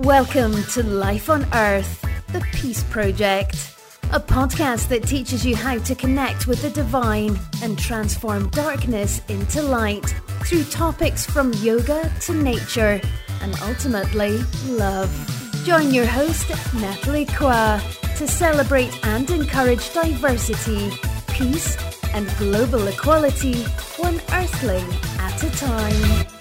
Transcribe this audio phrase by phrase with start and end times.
[0.00, 3.54] Welcome to Life on Earth, the Peace Project,
[4.12, 9.62] a podcast that teaches you how to connect with the divine and transform darkness into
[9.62, 10.06] light
[10.44, 13.00] through topics from yoga to nature
[13.40, 15.10] and ultimately love.
[15.64, 17.80] Join your host, Natalie Kwa,
[18.16, 20.90] to celebrate and encourage diversity,
[21.28, 21.76] peace,
[22.12, 23.62] and global equality,
[23.96, 24.86] one earthling
[25.18, 26.33] at a time.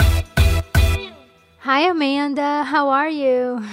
[1.64, 2.64] Hi, Amanda.
[2.66, 3.64] How are you?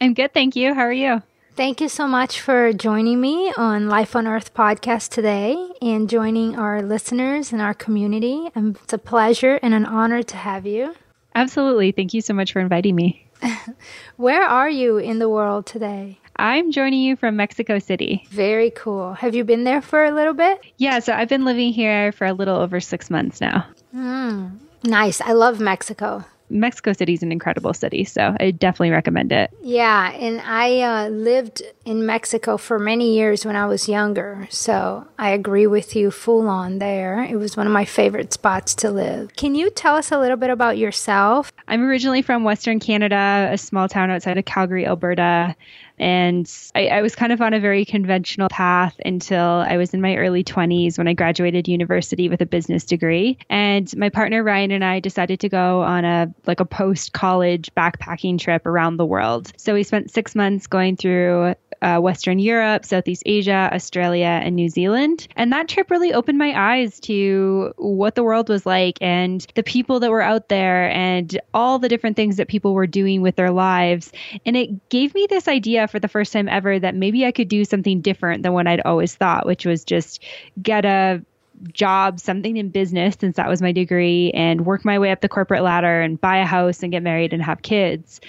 [0.00, 0.72] I'm good, thank you.
[0.72, 1.22] How are you?
[1.54, 6.56] Thank you so much for joining me on Life on Earth podcast today and joining
[6.58, 8.48] our listeners and our community.
[8.56, 10.94] It's a pleasure and an honor to have you.
[11.34, 11.92] Absolutely.
[11.92, 13.28] Thank you so much for inviting me.
[14.16, 16.20] Where are you in the world today?
[16.36, 18.26] I'm joining you from Mexico City.
[18.30, 19.12] Very cool.
[19.12, 20.58] Have you been there for a little bit?
[20.78, 23.66] Yeah, so I've been living here for a little over six months now.
[23.94, 25.20] Mm, nice.
[25.20, 26.24] I love Mexico.
[26.50, 29.50] Mexico City is an incredible city, so I definitely recommend it.
[29.62, 35.06] Yeah, and I uh, lived in Mexico for many years when I was younger, so
[35.18, 37.22] I agree with you full on there.
[37.22, 39.34] It was one of my favorite spots to live.
[39.36, 41.52] Can you tell us a little bit about yourself?
[41.68, 45.54] I'm originally from Western Canada, a small town outside of Calgary, Alberta.
[46.00, 50.00] And I, I, was kind of on a very conventional path until I was in
[50.00, 53.36] my early 20s when I graduated university with a business degree.
[53.50, 57.70] And my partner Ryan and I decided to go on a like a post college
[57.76, 59.52] backpacking trip around the world.
[59.58, 64.68] So we spent six months going through uh, Western Europe, Southeast Asia, Australia, and New
[64.68, 65.26] Zealand.
[65.36, 69.62] And that trip really opened my eyes to what the world was like and the
[69.62, 73.36] people that were out there and all the different things that people were doing with
[73.36, 74.12] their lives.
[74.44, 77.48] And it gave me this idea for the first time ever that maybe I could
[77.48, 80.22] do something different than what I'd always thought, which was just
[80.62, 81.22] get a
[81.72, 85.28] job, something in business, since that was my degree, and work my way up the
[85.28, 88.20] corporate ladder and buy a house and get married and have kids.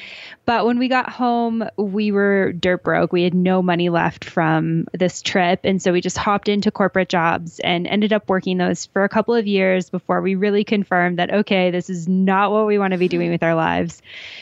[0.45, 3.13] But when we got home, we were dirt broke.
[3.13, 5.61] We had no money left from this trip.
[5.63, 9.09] And so we just hopped into corporate jobs and ended up working those for a
[9.09, 12.91] couple of years before we really confirmed that, okay, this is not what we want
[12.91, 14.01] to be doing with our lives.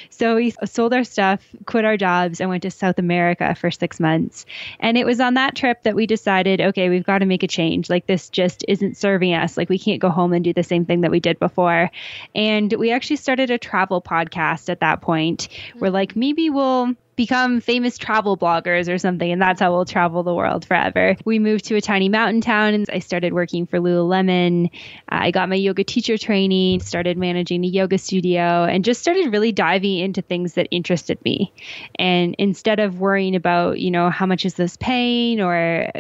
[0.09, 3.99] So we sold our stuff, quit our jobs, and went to South America for six
[3.99, 4.45] months.
[4.79, 7.47] And it was on that trip that we decided, okay, we've got to make a
[7.47, 7.89] change.
[7.89, 9.57] Like this just isn't serving us.
[9.57, 11.91] Like we can't go home and do the same thing that we did before.
[12.33, 15.49] And we actually started a travel podcast at that point.
[15.49, 15.79] Mm-hmm.
[15.79, 20.23] We're like, maybe we'll become famous travel bloggers or something, and that's how we'll travel
[20.23, 21.17] the world forever.
[21.25, 24.67] We moved to a tiny mountain town, and I started working for Lululemon.
[25.11, 29.33] Uh, I got my yoga teacher training, started managing a yoga studio, and just started
[29.33, 31.51] really diving into things that interested me.
[31.95, 35.91] And instead of worrying about, you know, how much is this paying or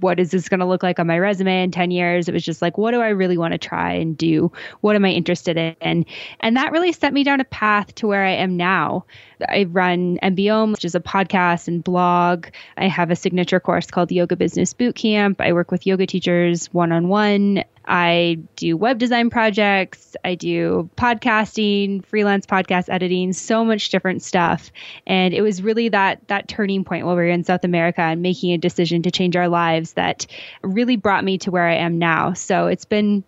[0.00, 2.44] what is this going to look like on my resume in 10 years, it was
[2.44, 4.52] just like, what do I really want to try and do?
[4.82, 6.04] What am I interested in?
[6.40, 9.06] And that really set me down a path to where I am now.
[9.48, 10.18] I run
[10.50, 12.46] Which is a podcast and blog.
[12.76, 15.36] I have a signature course called Yoga Business Bootcamp.
[15.40, 17.64] I work with yoga teachers one on one.
[17.84, 20.16] I do web design projects.
[20.24, 24.70] I do podcasting, freelance podcast editing, so much different stuff.
[25.06, 28.22] And it was really that that turning point while we were in South America and
[28.22, 30.26] making a decision to change our lives that
[30.62, 32.32] really brought me to where I am now.
[32.32, 33.24] So it's been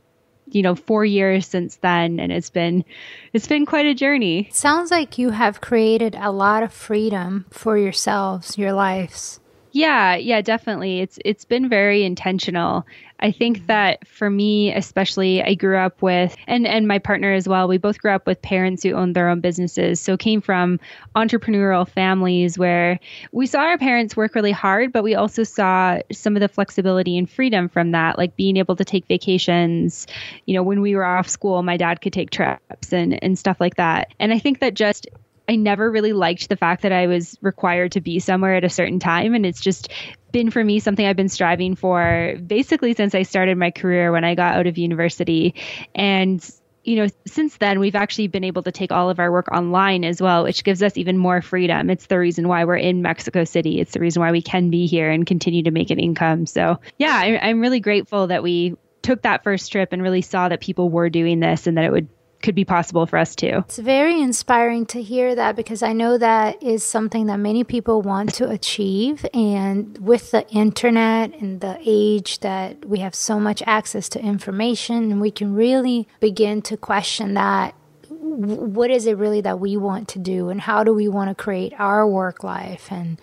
[0.50, 2.84] you know 4 years since then and it's been
[3.32, 4.49] it's been quite a journey.
[4.53, 9.41] Sounds like you have created a lot of freedom for yourselves, your lives.
[9.72, 11.00] Yeah, yeah, definitely.
[11.00, 12.87] It's it's been very intentional.
[13.21, 13.67] I think mm-hmm.
[13.67, 17.79] that for me, especially, I grew up with, and, and my partner as well, we
[17.79, 20.01] both grew up with parents who owned their own businesses.
[20.01, 20.81] So came from
[21.15, 22.99] entrepreneurial families where
[23.33, 27.17] we saw our parents work really hard, but we also saw some of the flexibility
[27.17, 30.07] and freedom from that, like being able to take vacations.
[30.47, 33.59] You know, when we were off school, my dad could take trips and, and stuff
[33.61, 34.13] like that.
[34.19, 35.07] And I think that just
[35.49, 38.71] I never really liked the fact that I was required to be somewhere at a
[38.71, 39.35] certain time.
[39.35, 39.89] And it's just
[40.34, 44.25] been for me something I've been striving for basically since I started my career when
[44.25, 45.55] I got out of university.
[45.95, 46.45] And
[46.83, 50.05] you know, since then, we've actually been able to take all of our work online
[50.05, 51.88] as well, which gives us even more freedom.
[51.88, 53.81] It's the reason why we're in Mexico City.
[53.81, 56.44] It's the reason why we can be here and continue to make an income.
[56.44, 60.61] So, yeah, I'm really grateful that we took that first trip and really saw that
[60.61, 62.09] people were doing this and that it would
[62.44, 63.64] could be possible for us too.
[63.67, 68.02] It's very inspiring to hear that because I know that is something that many people
[68.02, 69.26] want to achieve.
[69.35, 75.11] And with the internet and the age that we have so much access to information,
[75.11, 77.75] and we can really begin to question that
[78.11, 81.35] what is it really that we want to do and how do we want to
[81.35, 83.20] create our work life and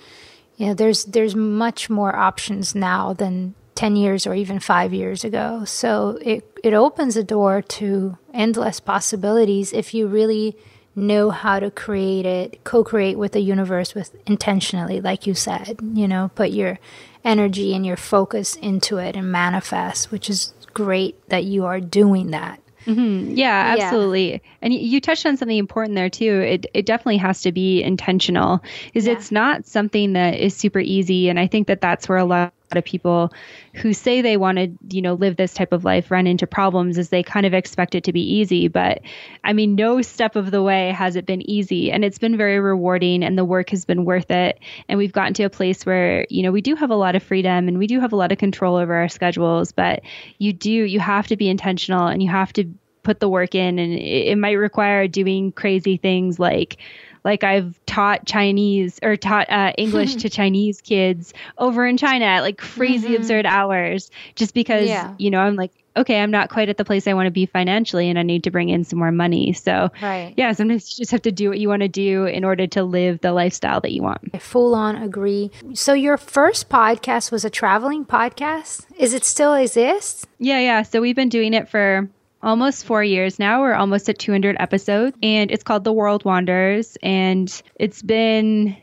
[0.55, 5.23] you know there's there's much more options now than 10 years or even 5 years
[5.23, 10.55] ago so it it opens a door to endless possibilities if you really
[10.95, 15.79] know how to create it, co create with the universe with intentionally, like you said,
[15.93, 16.79] you know, put your
[17.23, 22.31] energy and your focus into it and manifest, which is great that you are doing
[22.31, 22.59] that.
[22.85, 23.35] Mm-hmm.
[23.35, 24.31] Yeah, absolutely.
[24.31, 24.37] Yeah.
[24.63, 26.41] And you touched on something important there too.
[26.41, 28.63] It it definitely has to be intentional.
[28.95, 29.13] Is yeah.
[29.13, 32.53] it's not something that is super easy, and I think that that's where a lot
[32.77, 33.31] of people
[33.73, 36.97] who say they want to, you know, live this type of life run into problems
[36.97, 38.67] is they kind of expect it to be easy.
[38.67, 39.01] But
[39.43, 41.91] I mean, no step of the way has it been easy.
[41.91, 44.59] And it's been very rewarding and the work has been worth it.
[44.87, 47.23] And we've gotten to a place where, you know, we do have a lot of
[47.23, 49.71] freedom and we do have a lot of control over our schedules.
[49.71, 50.01] But
[50.37, 52.65] you do, you have to be intentional and you have to
[53.03, 53.79] put the work in.
[53.79, 56.77] And it, it might require doing crazy things like,
[57.23, 62.41] like I've taught Chinese or taught uh, English to Chinese kids over in China at
[62.41, 63.17] like crazy mm-hmm.
[63.17, 65.13] absurd hours just because, yeah.
[65.17, 67.45] you know, I'm like, okay, I'm not quite at the place I want to be
[67.45, 69.53] financially and I need to bring in some more money.
[69.53, 70.33] So, right.
[70.37, 72.83] yeah, sometimes you just have to do what you want to do in order to
[72.83, 74.31] live the lifestyle that you want.
[74.33, 75.51] I full on agree.
[75.73, 78.85] So, your first podcast was a traveling podcast.
[78.97, 80.25] Is it still exists?
[80.39, 80.83] Yeah, yeah.
[80.83, 82.09] So, we've been doing it for
[82.43, 83.61] almost four years now.
[83.61, 86.97] We're almost at 200 episodes, and it's called The World Wanders.
[87.01, 88.77] And it's been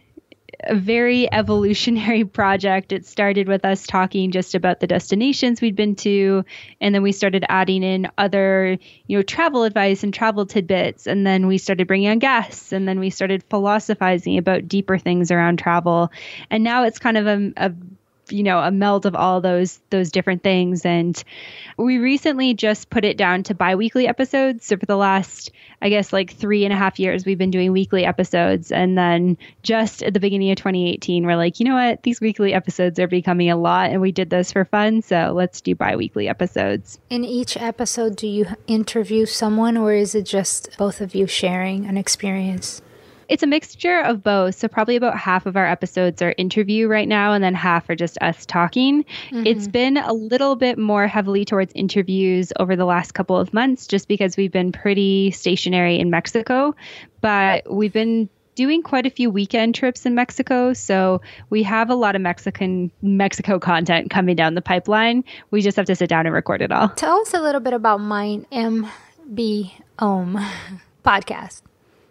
[0.64, 2.93] a very evolutionary project.
[2.93, 6.44] It started with us talking just about the destinations we'd been to,
[6.81, 11.26] and then we started adding in other, you know, travel advice and travel tidbits, and
[11.26, 15.58] then we started bringing on guests, and then we started philosophizing about deeper things around
[15.58, 16.10] travel,
[16.50, 17.72] and now it's kind of a, a
[18.33, 20.85] you know a meld of all those those different things.
[20.85, 21.23] And
[21.77, 24.67] we recently just put it down to bi-weekly episodes.
[24.67, 27.73] So for the last i guess like three and a half years we've been doing
[27.73, 28.73] weekly episodes.
[28.73, 32.03] And then just at the beginning of 2018 we're like you know what?
[32.03, 35.03] These weekly episodes are becoming a lot and we did this for fun.
[35.03, 36.99] So let's do bi-weekly episodes.
[37.11, 41.87] In each episode do you interview someone or is it just both of you sharing
[41.87, 42.83] an experience
[43.29, 44.55] it's a mixture of both.
[44.55, 47.95] So probably about half of our episodes are interview right now, and then half are
[47.95, 49.05] just us talking.
[49.31, 49.47] Mm-hmm.
[49.47, 53.87] It's been a little bit more heavily towards interviews over the last couple of months,
[53.87, 56.75] just because we've been pretty stationary in Mexico.
[57.21, 61.95] But we've been doing quite a few weekend trips in Mexico, so we have a
[61.95, 65.23] lot of Mexican Mexico content coming down the pipeline.
[65.53, 66.89] We just have to sit down and record it all.
[66.89, 69.71] Tell us a little bit about Mind MB
[70.01, 70.45] Om
[71.05, 71.63] podcast.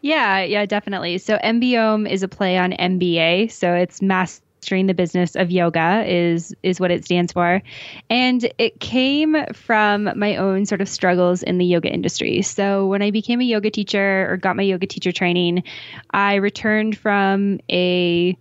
[0.07, 1.17] Yeah, yeah, definitely.
[1.17, 3.51] So MBOM is a play on MBA.
[3.51, 7.61] So it's mastering the business of yoga is is what it stands for.
[8.09, 12.41] And it came from my own sort of struggles in the yoga industry.
[12.41, 15.63] So when I became a yoga teacher or got my yoga teacher training,
[16.11, 18.37] I returned from a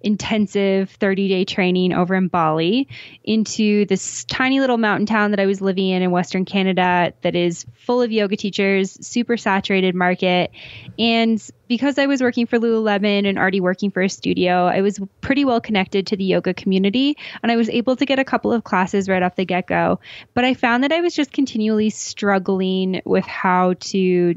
[0.00, 2.88] intensive 30 day training over in Bali
[3.24, 7.34] into this tiny little mountain town that I was living in in Western Canada that
[7.34, 10.50] is full of yoga teachers, super saturated market.
[10.98, 14.98] And because I was working for Lululemon and already working for a studio, I was
[15.20, 18.52] pretty well connected to the yoga community and I was able to get a couple
[18.52, 20.00] of classes right off the get go.
[20.34, 24.36] But I found that I was just continually struggling with how to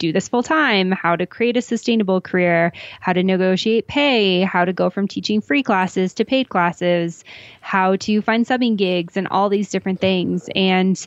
[0.00, 4.64] do this full time, how to create a sustainable career, how to negotiate pay, how
[4.64, 7.22] to go from teaching free classes to paid classes,
[7.60, 10.48] how to find subbing gigs, and all these different things.
[10.56, 11.06] And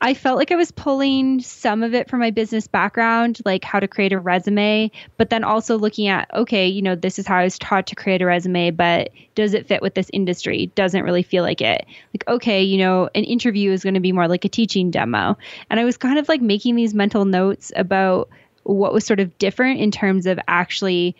[0.00, 3.80] I felt like I was pulling some of it from my business background, like how
[3.80, 7.36] to create a resume, but then also looking at, okay, you know, this is how
[7.36, 10.70] I was taught to create a resume, but does it fit with this industry?
[10.74, 11.86] Doesn't really feel like it.
[12.12, 15.38] Like, okay, you know, an interview is going to be more like a teaching demo.
[15.70, 18.28] And I was kind of like making these mental notes about
[18.64, 21.16] what was sort of different in terms of actually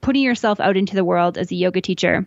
[0.00, 2.26] putting yourself out into the world as a yoga teacher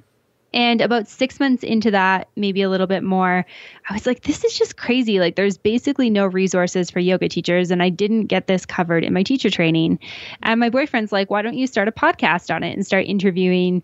[0.54, 3.46] and about six months into that, maybe a little bit more,
[3.90, 5.20] I was like, this is just crazy.
[5.20, 9.14] Like, there's basically no resources for yoga teachers, and I didn't get this covered in
[9.14, 10.00] my teacher training.
[10.44, 13.82] And my boyfriend's like, why don't you start a podcast on it and start interviewing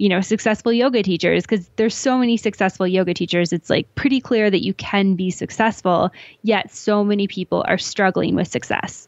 [0.00, 3.52] you know successful yoga teachers because there's so many successful yoga teachers.
[3.52, 6.10] It's like pretty clear that you can be successful
[6.42, 9.06] yet so many people are struggling with success.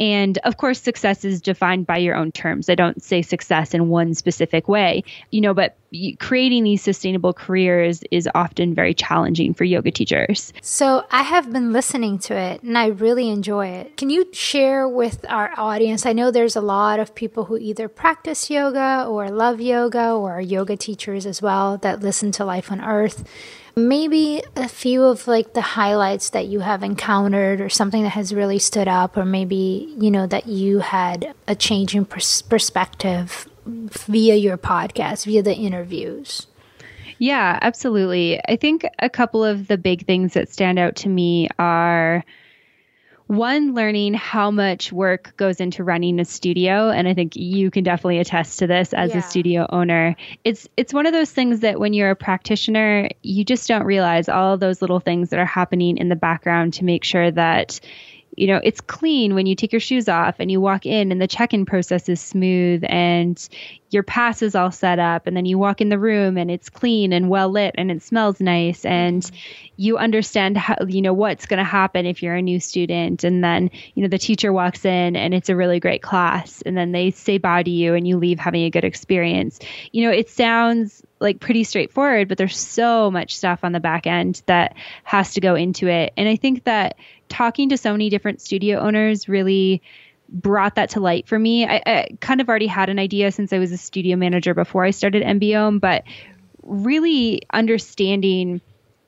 [0.00, 2.68] And of course success is defined by your own terms.
[2.68, 5.76] I don't say success in one specific way you know but
[6.18, 10.52] creating these sustainable careers is often very challenging for yoga teachers.
[10.60, 13.96] So i have been listening to it and i really enjoy it.
[13.96, 16.04] Can you share with our audience?
[16.04, 20.31] I know there's a lot of people who either practice yoga or love yoga or
[20.34, 23.24] or yoga teachers as well that listen to Life on Earth.
[23.74, 28.34] Maybe a few of like the highlights that you have encountered or something that has
[28.34, 33.48] really stood up, or maybe, you know, that you had a change in pers- perspective
[33.64, 36.46] via your podcast, via the interviews.
[37.18, 38.40] Yeah, absolutely.
[38.48, 42.24] I think a couple of the big things that stand out to me are
[43.26, 47.84] one learning how much work goes into running a studio and i think you can
[47.84, 49.18] definitely attest to this as yeah.
[49.18, 53.44] a studio owner it's it's one of those things that when you're a practitioner you
[53.44, 57.04] just don't realize all those little things that are happening in the background to make
[57.04, 57.80] sure that
[58.36, 61.20] you know, it's clean when you take your shoes off and you walk in and
[61.20, 63.48] the check-in process is smooth and
[63.90, 66.70] your pass is all set up and then you walk in the room and it's
[66.70, 69.36] clean and well lit and it smells nice and mm-hmm.
[69.76, 73.44] you understand how you know what's going to happen if you're a new student and
[73.44, 76.92] then you know the teacher walks in and it's a really great class and then
[76.92, 79.58] they say bye to you and you leave having a good experience.
[79.92, 84.06] You know, it sounds like pretty straightforward, but there's so much stuff on the back
[84.06, 84.74] end that
[85.04, 86.12] has to go into it.
[86.16, 86.96] And I think that
[87.32, 89.80] talking to so many different studio owners really
[90.28, 91.66] brought that to light for me.
[91.66, 94.84] I, I, kind of already had an idea since I was a studio manager before
[94.84, 96.04] I started MBO, but
[96.62, 98.60] really understanding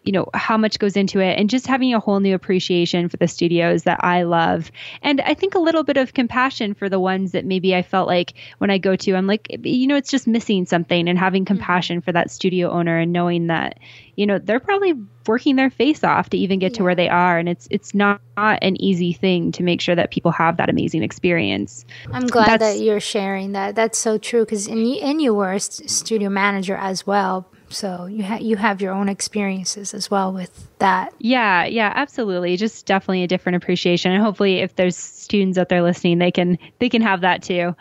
[0.05, 3.17] you know how much goes into it and just having a whole new appreciation for
[3.17, 4.71] the studios that I love.
[5.03, 8.07] And I think a little bit of compassion for the ones that maybe I felt
[8.07, 11.45] like when I go to I'm like you know it's just missing something and having
[11.45, 11.55] mm-hmm.
[11.55, 13.79] compassion for that studio owner and knowing that
[14.17, 14.95] you know they're probably
[15.27, 16.79] working their face off to even get yeah.
[16.79, 17.39] to where they are.
[17.39, 20.69] And it's it's not, not, an easy thing to make sure that people have that
[20.69, 21.85] amazing experience.
[22.13, 23.75] I'm glad that's, that you're sharing that.
[23.75, 28.23] That's so true because and, and you were a studio manager as well so you
[28.23, 31.13] have you have your own experiences as well with that.
[31.19, 32.57] Yeah, yeah, absolutely.
[32.57, 36.59] Just definitely a different appreciation, and hopefully, if there's students out there listening, they can
[36.79, 37.75] they can have that too,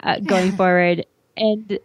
[0.00, 1.06] uh, going forward.
[1.36, 1.78] And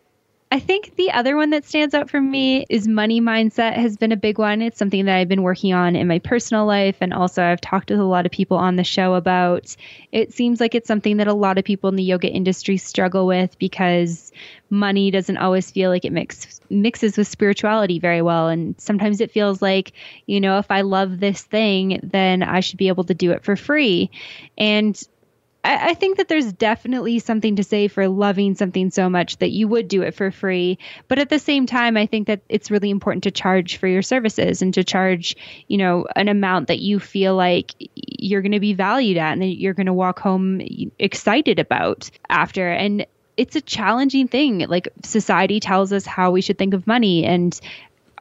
[0.54, 4.12] I think the other one that stands out for me is money mindset has been
[4.12, 4.62] a big one.
[4.62, 6.98] It's something that I've been working on in my personal life.
[7.02, 9.76] And also, I've talked with a lot of people on the show about.
[10.12, 13.26] It seems like it's something that a lot of people in the yoga industry struggle
[13.26, 14.32] with because
[14.70, 18.48] money doesn't always feel like it mix, mixes with spirituality very well.
[18.48, 19.94] And sometimes it feels like,
[20.28, 23.44] you know, if I love this thing, then I should be able to do it
[23.44, 24.12] for free.
[24.56, 25.02] And
[25.64, 29.52] I, I think that there's definitely something to say for loving something so much that
[29.52, 30.78] you would do it for free.
[31.08, 34.02] But at the same time, I think that it's really important to charge for your
[34.02, 35.36] services and to charge,
[35.68, 39.42] you know, an amount that you feel like you're going to be valued at and
[39.42, 40.62] that you're going to walk home
[41.00, 42.70] excited about after.
[42.70, 43.06] And
[43.38, 44.60] it's a challenging thing.
[44.60, 47.60] Like society tells us how we should think of money and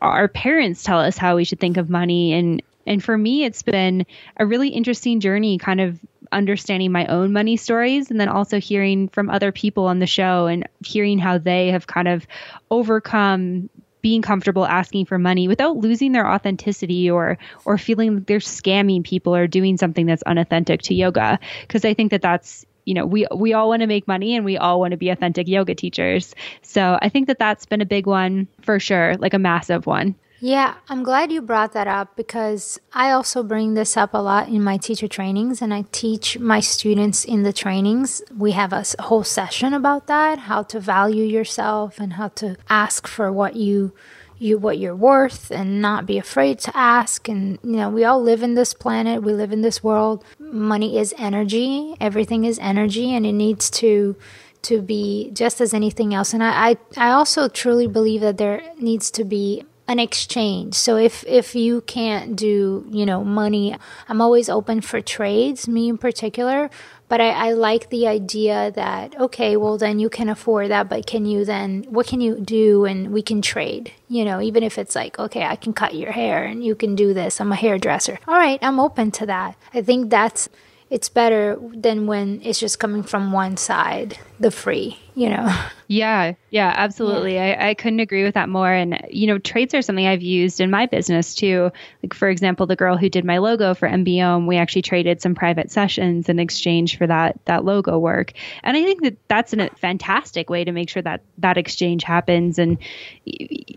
[0.00, 3.62] our parents tell us how we should think of money and and for me it's
[3.62, 4.04] been
[4.36, 5.96] a really interesting journey kind of
[6.32, 10.46] understanding my own money stories and then also hearing from other people on the show
[10.46, 12.26] and hearing how they have kind of
[12.70, 13.68] overcome
[14.00, 19.04] being comfortable asking for money without losing their authenticity or or feeling like they're scamming
[19.04, 21.38] people or doing something that's unauthentic to yoga.
[21.62, 24.44] Because I think that that's you know we we all want to make money and
[24.44, 26.34] we all want to be authentic yoga teachers.
[26.62, 30.16] So i think that that's been a big one for sure like a massive one
[30.44, 34.48] yeah, I'm glad you brought that up because I also bring this up a lot
[34.48, 38.22] in my teacher trainings and I teach my students in the trainings.
[38.36, 43.06] We have a whole session about that, how to value yourself and how to ask
[43.06, 43.92] for what you
[44.36, 48.20] you what you're worth and not be afraid to ask and you know, we all
[48.20, 50.24] live in this planet, we live in this world.
[50.40, 54.16] Money is energy, everything is energy and it needs to
[54.62, 56.32] to be just as anything else.
[56.32, 60.74] And I, I, I also truly believe that there needs to be an exchange.
[60.74, 63.76] So if if you can't do, you know, money,
[64.08, 66.70] I'm always open for trades, me in particular.
[67.08, 71.06] But I, I like the idea that okay, well then you can afford that, but
[71.06, 74.78] can you then what can you do and we can trade, you know, even if
[74.78, 77.40] it's like, okay, I can cut your hair and you can do this.
[77.40, 78.18] I'm a hairdresser.
[78.26, 79.56] All right, I'm open to that.
[79.74, 80.48] I think that's
[80.92, 85.48] it's better than when it's just coming from one side, the free, you know?
[85.88, 87.34] Yeah, yeah, absolutely.
[87.34, 87.54] Yeah.
[87.60, 88.72] I, I couldn't agree with that more.
[88.72, 91.70] And, you know, trades are something I've used in my business too.
[92.02, 95.34] Like, for example, the girl who did my logo for MBO, we actually traded some
[95.34, 98.32] private sessions in exchange for that, that logo work.
[98.62, 102.58] And I think that that's a fantastic way to make sure that that exchange happens.
[102.58, 102.78] And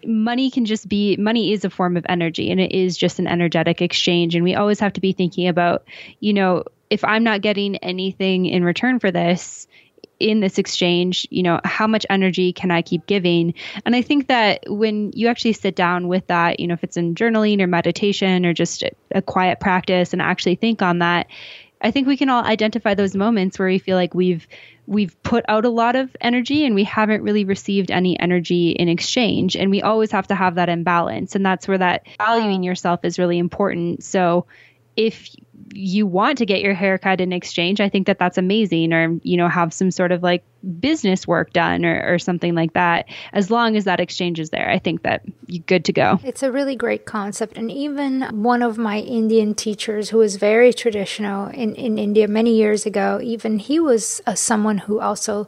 [0.05, 3.27] money can just be, money is a form of energy and it is just an
[3.27, 4.35] energetic exchange.
[4.35, 5.83] And we always have to be thinking about,
[6.21, 9.67] you know, if I'm not getting anything in return for this,
[10.19, 13.53] in this exchange, you know, how much energy can I keep giving?
[13.85, 16.97] And I think that when you actually sit down with that, you know, if it's
[16.97, 21.27] in journaling or meditation or just a, quiet practice and actually think on that,
[21.81, 24.47] I think we can all identify those moments where we feel like we've
[24.87, 28.87] we've put out a lot of energy and we haven't really received any energy in
[28.87, 33.03] exchange and we always have to have that imbalance and that's where that valuing yourself
[33.03, 34.03] is really important.
[34.03, 34.45] So
[34.95, 35.29] if
[35.73, 38.93] you want to get your hair cut in exchange, I think that that's amazing.
[38.93, 40.43] Or, you know, have some sort of like
[40.79, 43.07] business work done or, or something like that.
[43.33, 46.19] As long as that exchange is there, I think that you're good to go.
[46.23, 47.57] It's a really great concept.
[47.57, 52.55] And even one of my Indian teachers who was very traditional in, in India many
[52.55, 55.47] years ago, even he was uh, someone who also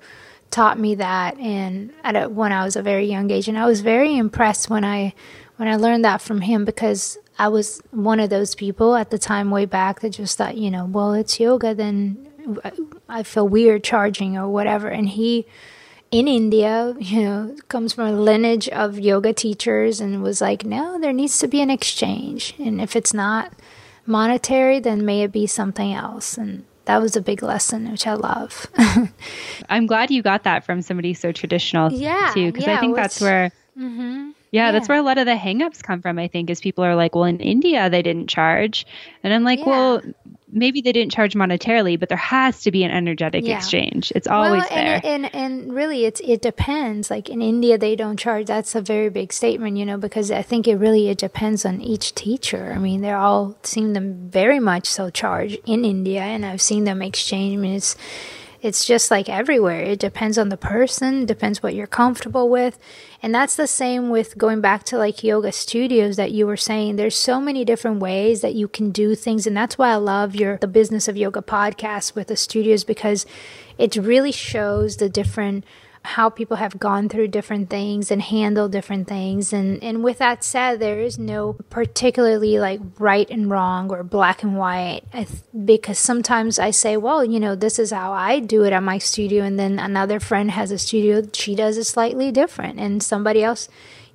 [0.50, 3.66] taught me that and at a, when I was a very young age and I
[3.66, 5.14] was very impressed when I
[5.58, 9.20] when I learned that from him because I was one of those people at the
[9.20, 12.27] time way back that just thought, you know, well, it's yoga, then
[13.08, 14.88] I feel weird charging or whatever.
[14.88, 15.46] And he,
[16.12, 21.00] in India, you know, comes from a lineage of yoga teachers and was like, no,
[21.00, 22.56] there needs to be an exchange.
[22.58, 23.53] And if it's not
[24.06, 26.38] monetary, then may it be something else.
[26.38, 28.67] And that was a big lesson, which I love.
[29.70, 32.96] I'm glad you got that from somebody so traditional, yeah, too, because yeah, I think
[32.96, 33.51] that's where.
[33.77, 34.32] Mm-hmm.
[34.51, 36.84] Yeah, yeah, that's where a lot of the hangups come from, I think, is people
[36.84, 38.86] are like, well, in India, they didn't charge.
[39.24, 39.66] And I'm like, yeah.
[39.66, 40.01] well,
[40.50, 43.58] maybe they didn't charge monetarily, but there has to be an energetic yeah.
[43.58, 44.13] exchange.
[44.16, 45.01] It's always well, there.
[45.04, 47.12] And, and, and really, it's, it depends.
[47.12, 48.48] Like in India, they don't charge.
[48.48, 51.82] That's a very big statement, you know, because I think it really, it depends on
[51.82, 52.72] each teacher.
[52.74, 56.86] I mean, they're all seem them very much so charge in India, and I've seen
[56.86, 57.58] them exchange.
[57.58, 57.98] I mean, it's,
[58.62, 59.82] it's just like everywhere.
[59.82, 62.80] It depends on the person, depends what you're comfortable with.
[63.22, 66.96] And that's the same with going back to like yoga studios that you were saying.
[66.96, 69.46] There's so many different ways that you can do things.
[69.46, 73.26] And that's why I love your the business of yoga podcast with the studios because
[73.78, 75.64] it really shows the different
[76.08, 79.52] how people have gone through different things and handled different things.
[79.52, 84.42] And, and with that said, there is no particularly like right and wrong or black
[84.42, 85.28] and white th-
[85.66, 88.98] because sometimes I say, well, you know, this is how I do it at my
[88.98, 89.44] studio.
[89.44, 92.80] And then another friend has a studio, she does it slightly different.
[92.80, 93.68] And somebody else,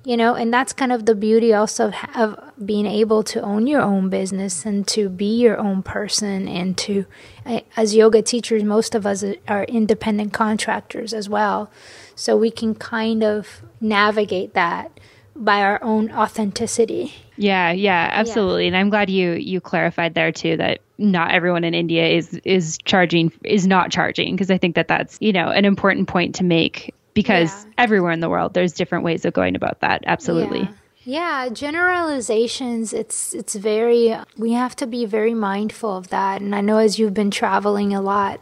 [0.05, 3.67] you know and that's kind of the beauty also of, of, being able to own
[3.67, 7.05] your own business and to be your own person and to
[7.45, 11.69] eh, as yoga teachers most of us are independent contractors as well.
[12.15, 14.99] So we can kind of navigate that
[15.35, 17.13] by our own authenticity.
[17.37, 18.63] Yeah yeah absolutely.
[18.63, 18.67] Yeah.
[18.67, 22.77] and i'm glad you you clarified there too that not everyone in india is is
[22.85, 26.43] charging is not charging because i think that that's you know an important point to
[26.43, 27.71] make because yeah.
[27.77, 30.61] everywhere in the world there's different ways of going about that absolutely
[31.03, 31.43] yeah.
[31.43, 31.49] yeah.
[31.49, 36.77] generalizations it's it's very we have to be very mindful of that and i know
[36.77, 38.39] as you've been traveling a lot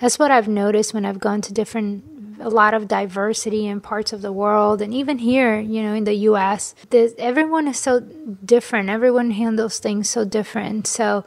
[0.00, 2.04] that's what i've noticed when i've gone to different
[2.40, 6.04] a lot of diversity in parts of the world and even here you know in
[6.04, 6.74] the us
[7.18, 8.00] everyone is so
[8.44, 11.24] different everyone handles things so different so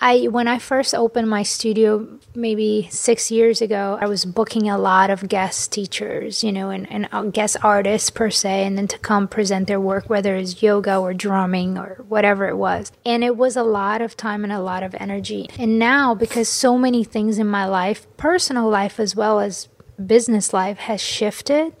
[0.00, 4.78] I when I first opened my studio maybe six years ago, I was booking a
[4.78, 8.88] lot of guest teachers, you know, and, and uh, guest artists per se, and then
[8.88, 12.92] to come present their work, whether it's yoga or drumming or whatever it was.
[13.04, 15.48] And it was a lot of time and a lot of energy.
[15.58, 19.68] And now, because so many things in my life, personal life as well as
[20.04, 21.74] business life, has shifted,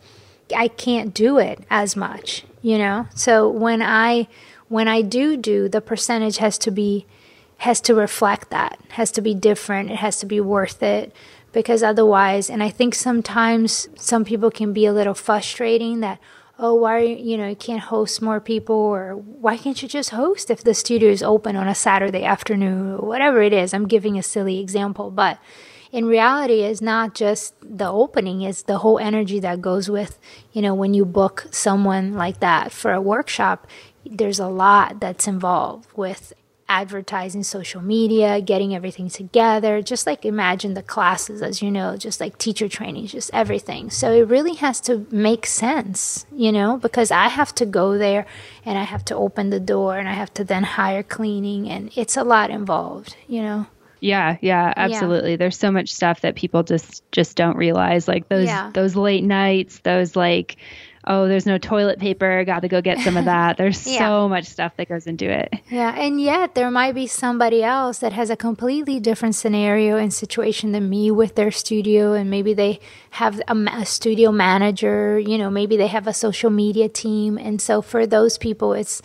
[0.54, 3.06] I can't do it as much, you know.
[3.14, 4.28] So when I
[4.68, 7.06] when I do do, the percentage has to be
[7.60, 11.14] has to reflect that, has to be different, it has to be worth it.
[11.52, 16.20] Because otherwise, and I think sometimes some people can be a little frustrating that,
[16.58, 20.50] oh, why, you know, you can't host more people, or why can't you just host
[20.50, 23.74] if the studio is open on a Saturday afternoon, or whatever it is.
[23.74, 25.38] I'm giving a silly example, but
[25.92, 30.20] in reality it's not just the opening it's the whole energy that goes with
[30.52, 33.66] you know when you book someone like that for a workshop
[34.06, 36.32] there's a lot that's involved with
[36.70, 39.82] advertising social media, getting everything together.
[39.82, 43.90] Just like imagine the classes, as you know, just like teacher training, just everything.
[43.90, 48.24] So it really has to make sense, you know, because I have to go there
[48.64, 51.90] and I have to open the door and I have to then hire cleaning and
[51.96, 53.66] it's a lot involved, you know.
[53.98, 55.32] Yeah, yeah, absolutely.
[55.32, 55.36] Yeah.
[55.36, 58.70] There's so much stuff that people just just don't realize like those yeah.
[58.72, 60.56] those late nights, those like
[61.06, 63.56] oh, there's no toilet paper, got to go get some of that.
[63.56, 63.98] There's yeah.
[63.98, 65.54] so much stuff that goes into it.
[65.70, 70.12] Yeah, and yet there might be somebody else that has a completely different scenario and
[70.12, 75.38] situation than me with their studio, and maybe they have a, a studio manager, you
[75.38, 77.38] know, maybe they have a social media team.
[77.38, 79.02] And so for those people, it's,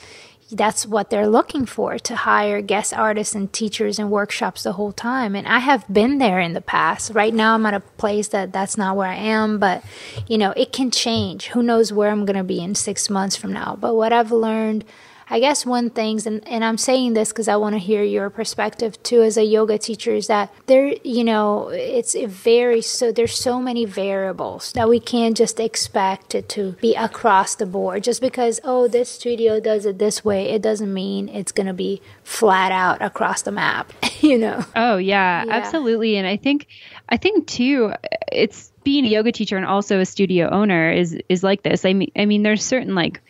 [0.51, 4.91] that's what they're looking for to hire guest artists and teachers and workshops the whole
[4.91, 5.35] time.
[5.35, 7.11] And i have been there in the past.
[7.13, 9.83] Right now i'm at a place that that's not where i am but
[10.27, 11.47] you know it can change.
[11.47, 13.75] Who knows where i'm going to be in six months from now.
[13.79, 14.85] But what i've learned
[15.27, 18.29] I guess one things, and, and I'm saying this because I want to hear your
[18.29, 23.33] perspective too as a yoga teacher, is that there, you know, it's very so there's
[23.33, 28.03] so many variables that we can't just expect it to be across the board.
[28.03, 32.01] Just because oh this studio does it this way, it doesn't mean it's gonna be
[32.23, 33.91] flat out across the map.
[34.21, 34.63] you know.
[34.75, 36.17] Oh yeah, yeah, absolutely.
[36.17, 36.67] And I think
[37.09, 37.93] I think too,
[38.31, 41.83] it's being a yoga teacher and also a studio owner is is like this.
[41.83, 43.21] I mean, I mean, there's certain like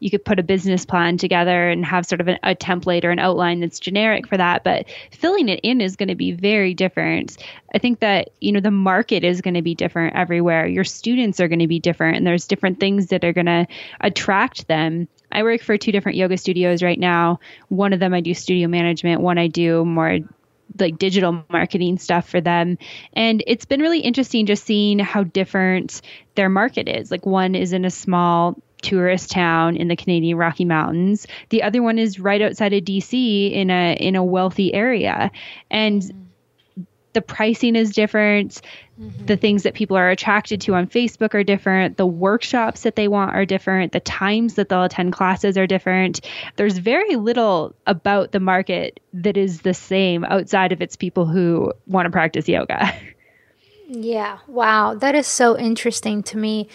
[0.00, 3.10] you could put a business plan together and have sort of an, a template or
[3.10, 6.74] an outline that's generic for that but filling it in is going to be very
[6.74, 7.36] different.
[7.74, 10.66] I think that you know the market is going to be different everywhere.
[10.66, 13.66] Your students are going to be different and there's different things that are going to
[14.00, 15.08] attract them.
[15.30, 17.38] I work for two different yoga studios right now.
[17.68, 19.20] One of them i do studio management.
[19.20, 20.18] One i do more
[20.78, 22.78] like digital marketing stuff for them.
[23.12, 26.00] And it's been really interesting just seeing how different
[26.34, 27.10] their market is.
[27.10, 31.26] Like one is in a small tourist town in the Canadian Rocky Mountains.
[31.50, 35.30] The other one is right outside of DC in a in a wealthy area.
[35.70, 36.82] And mm-hmm.
[37.12, 38.60] the pricing is different.
[39.00, 39.26] Mm-hmm.
[39.26, 41.96] The things that people are attracted to on Facebook are different.
[41.96, 43.92] The workshops that they want are different.
[43.92, 46.20] The times that they'll attend classes are different.
[46.56, 51.72] There's very little about the market that is the same outside of its people who
[51.86, 52.92] want to practice yoga.
[53.92, 54.94] Yeah, wow.
[54.94, 56.68] That is so interesting to me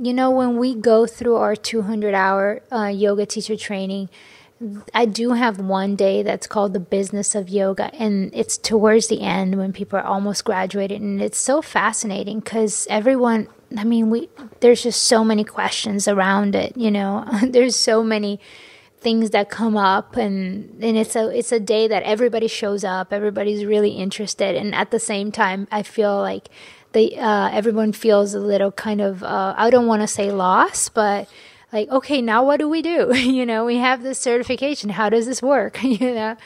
[0.00, 4.08] you know, when we go through our 200 hour uh, yoga teacher training,
[4.92, 9.20] I do have one day that's called the business of yoga, and it's towards the
[9.20, 13.48] end when people are almost graduated, and it's so fascinating because everyone.
[13.76, 14.30] I mean, we
[14.60, 16.76] there's just so many questions around it.
[16.76, 18.40] You know, there's so many
[19.00, 23.12] things that come up, and and it's a it's a day that everybody shows up,
[23.12, 26.48] everybody's really interested, and at the same time, I feel like
[26.92, 30.94] they uh, everyone feels a little kind of uh, I don't want to say lost,
[30.94, 31.28] but
[31.72, 33.14] like okay, now what do we do?
[33.16, 34.90] you know, we have this certification.
[34.90, 35.82] How does this work?
[35.82, 36.36] you know.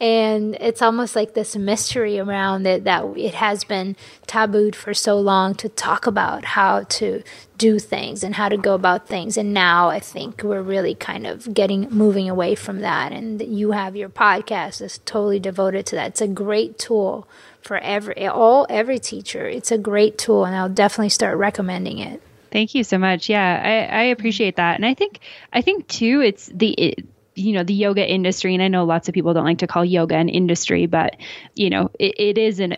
[0.00, 5.18] And it's almost like this mystery around it that it has been tabooed for so
[5.18, 7.22] long to talk about how to
[7.56, 9.36] do things and how to go about things.
[9.36, 13.12] And now I think we're really kind of getting moving away from that.
[13.12, 16.08] And you have your podcast that's totally devoted to that.
[16.08, 17.28] It's a great tool
[17.64, 19.46] for every all every teacher.
[19.46, 22.20] It's a great tool, and I'll definitely start recommending it.
[22.50, 23.28] Thank you so much.
[23.28, 25.20] Yeah, I, I appreciate that, and I think
[25.52, 29.08] I think too, it's the it, you know the yoga industry, and I know lots
[29.08, 31.16] of people don't like to call yoga an industry, but
[31.54, 32.76] you know it, it is in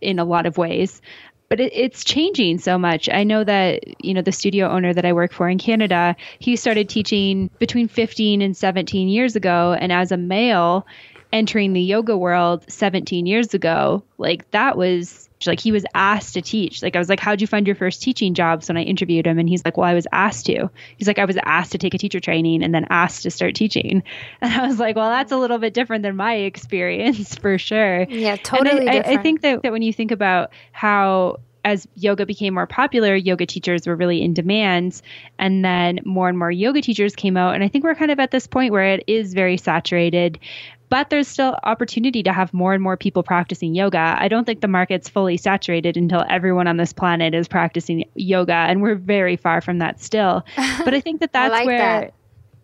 [0.00, 1.00] in a lot of ways.
[1.48, 3.08] But it, it's changing so much.
[3.08, 6.56] I know that you know the studio owner that I work for in Canada, he
[6.56, 10.86] started teaching between 15 and 17 years ago, and as a male,
[11.32, 16.42] entering the yoga world 17 years ago, like that was like he was asked to
[16.42, 16.82] teach.
[16.82, 19.38] Like I was like, How'd you find your first teaching jobs when I interviewed him?
[19.38, 20.70] And he's like, Well, I was asked to.
[20.96, 23.54] He's like, I was asked to take a teacher training and then asked to start
[23.54, 24.02] teaching.
[24.40, 28.04] And I was like, Well, that's a little bit different than my experience for sure.
[28.08, 28.88] Yeah, totally.
[28.88, 32.66] I, I, I think that, that when you think about how as yoga became more
[32.66, 35.00] popular, yoga teachers were really in demand.
[35.38, 37.54] And then more and more yoga teachers came out.
[37.54, 40.38] And I think we're kind of at this point where it is very saturated
[40.94, 44.16] but there's still opportunity to have more and more people practicing yoga.
[44.16, 48.52] I don't think the market's fully saturated until everyone on this planet is practicing yoga,
[48.52, 50.46] and we're very far from that still.
[50.84, 52.12] But I think that that's like where,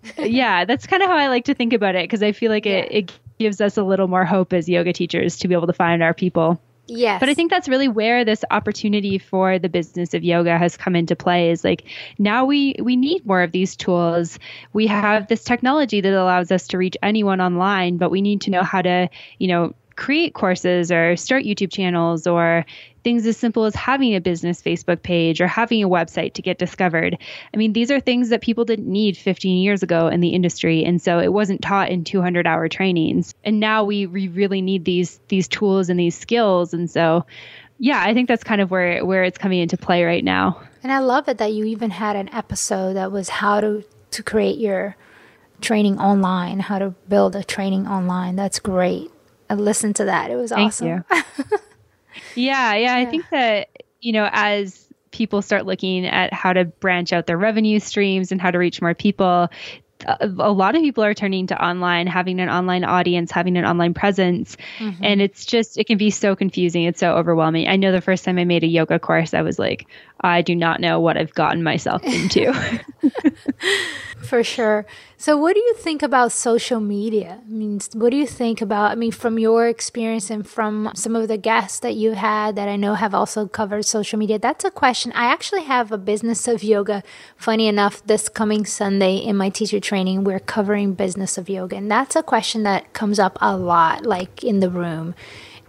[0.05, 0.31] that.
[0.31, 2.66] yeah, that's kind of how I like to think about it because I feel like
[2.66, 2.83] yeah.
[2.83, 5.73] it, it gives us a little more hope as yoga teachers to be able to
[5.73, 6.62] find our people.
[6.90, 7.20] Yes.
[7.20, 10.96] But I think that's really where this opportunity for the business of yoga has come
[10.96, 11.85] into play is like
[12.18, 14.38] now we we need more of these tools.
[14.72, 18.50] We have this technology that allows us to reach anyone online, but we need to
[18.50, 22.64] know how to, you know, create courses or start YouTube channels or
[23.03, 26.59] things as simple as having a business Facebook page or having a website to get
[26.59, 27.17] discovered.
[27.53, 30.85] I mean, these are things that people didn't need 15 years ago in the industry,
[30.85, 33.35] and so it wasn't taught in 200-hour trainings.
[33.45, 37.25] And now we, we really need these these tools and these skills, and so
[37.79, 40.61] yeah, I think that's kind of where where it's coming into play right now.
[40.83, 44.23] And I love it that you even had an episode that was how to to
[44.23, 44.97] create your
[45.61, 48.37] training online, how to build a training online.
[48.37, 49.11] That's great.
[49.49, 50.31] I listened to that.
[50.31, 50.89] It was Thank awesome.
[50.89, 51.03] yeah,
[52.35, 52.95] yeah, yeah.
[52.95, 53.69] I think that,
[54.01, 58.41] you know, as people start looking at how to branch out their revenue streams and
[58.41, 59.49] how to reach more people,
[60.07, 63.93] a lot of people are turning to online, having an online audience, having an online
[63.93, 64.57] presence.
[64.79, 65.05] Mm-hmm.
[65.05, 66.85] And it's just, it can be so confusing.
[66.85, 67.69] It's so overwhelming.
[67.69, 69.87] I know the first time I made a yoga course, I was like,
[70.21, 72.53] I do not know what I've gotten myself into.
[74.23, 74.87] For sure.
[75.17, 77.41] So, what do you think about social media?
[77.45, 81.17] I mean, what do you think about, I mean, from your experience and from some
[81.17, 84.39] of the guests that you had that I know have also covered social media?
[84.39, 85.13] That's a question.
[85.13, 87.03] I actually have a business of yoga.
[87.37, 91.77] Funny enough, this coming Sunday in my teacher training, we're covering business of yoga.
[91.77, 95.15] And that's a question that comes up a lot, like in the room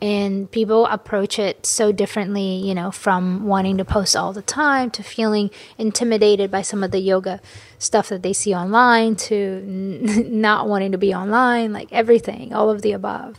[0.02, 4.90] and people approach it so differently you know from wanting to post all the time
[4.90, 7.40] to feeling intimidated by some of the yoga
[7.78, 12.70] stuff that they see online to n- not wanting to be online like everything all
[12.70, 13.38] of the above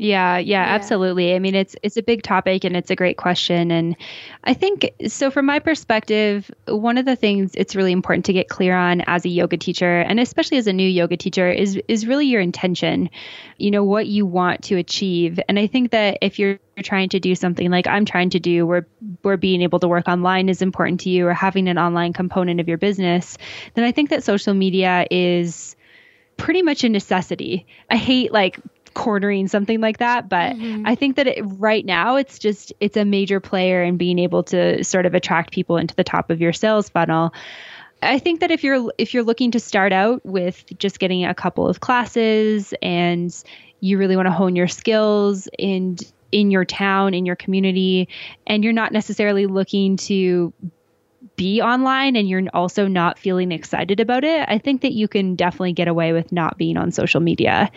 [0.00, 1.34] yeah, yeah, yeah, absolutely.
[1.34, 3.96] I mean, it's it's a big topic and it's a great question and
[4.42, 8.48] I think so from my perspective, one of the things it's really important to get
[8.48, 12.06] clear on as a yoga teacher and especially as a new yoga teacher is is
[12.06, 13.10] really your intention.
[13.58, 15.38] You know, what you want to achieve.
[15.48, 18.66] And I think that if you're trying to do something like I'm trying to do
[18.66, 18.86] where
[19.20, 22.58] where being able to work online is important to you or having an online component
[22.58, 23.36] of your business,
[23.74, 25.76] then I think that social media is
[26.38, 27.66] pretty much a necessity.
[27.90, 28.58] I hate like
[28.94, 30.86] cornering something like that but mm-hmm.
[30.86, 34.42] i think that it, right now it's just it's a major player in being able
[34.42, 37.32] to sort of attract people into the top of your sales funnel
[38.02, 41.34] I think that if you're if you're looking to start out with just getting a
[41.34, 43.30] couple of classes and
[43.80, 46.00] you really want to hone your skills and
[46.32, 48.08] in your town in your community
[48.46, 50.52] and you're not necessarily looking to
[51.40, 55.36] be online and you're also not feeling excited about it, I think that you can
[55.36, 57.70] definitely get away with not being on social media.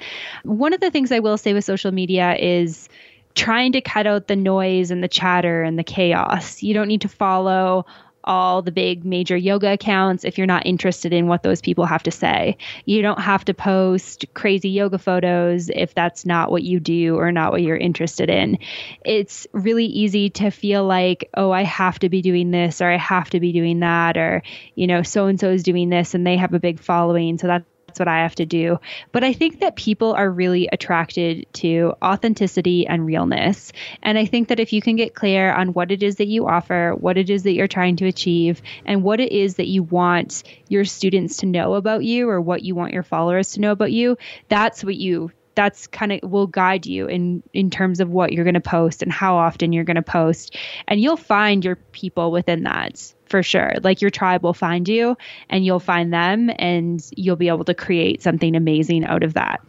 [0.43, 2.89] One of the things I will say with social media is
[3.35, 6.61] trying to cut out the noise and the chatter and the chaos.
[6.61, 7.85] You don't need to follow
[8.23, 12.03] all the big major yoga accounts if you're not interested in what those people have
[12.03, 12.57] to say.
[12.85, 17.31] You don't have to post crazy yoga photos if that's not what you do or
[17.31, 18.59] not what you're interested in.
[19.05, 22.97] It's really easy to feel like, oh, I have to be doing this or I
[22.97, 24.43] have to be doing that or,
[24.75, 27.37] you know, so and so is doing this and they have a big following.
[27.37, 28.79] So that's that's what I have to do.
[29.11, 33.71] But I think that people are really attracted to authenticity and realness.
[34.01, 36.47] And I think that if you can get clear on what it is that you
[36.47, 39.83] offer, what it is that you're trying to achieve, and what it is that you
[39.83, 43.71] want your students to know about you or what you want your followers to know
[43.71, 44.17] about you,
[44.49, 48.45] that's what you that's kind of will guide you in in terms of what you're
[48.45, 50.55] going to post and how often you're going to post
[50.87, 53.73] and you'll find your people within that for sure.
[53.81, 55.17] Like your tribe will find you
[55.49, 59.61] and you'll find them and you'll be able to create something amazing out of that.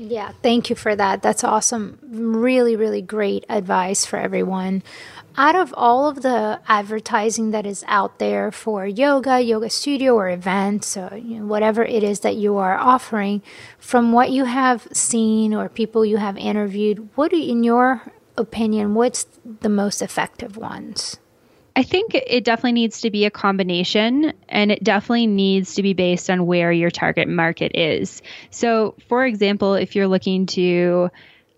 [0.00, 1.22] Yeah, thank you for that.
[1.22, 1.98] That's awesome.
[2.02, 4.84] Really, really great advice for everyone.
[5.36, 10.28] Out of all of the advertising that is out there for yoga, yoga studio, or
[10.28, 13.42] events, or you know, whatever it is that you are offering,
[13.80, 19.26] from what you have seen or people you have interviewed, what, in your opinion, what's
[19.44, 21.18] the most effective ones?
[21.78, 25.92] I think it definitely needs to be a combination and it definitely needs to be
[25.92, 28.20] based on where your target market is.
[28.50, 31.08] So, for example, if you're looking to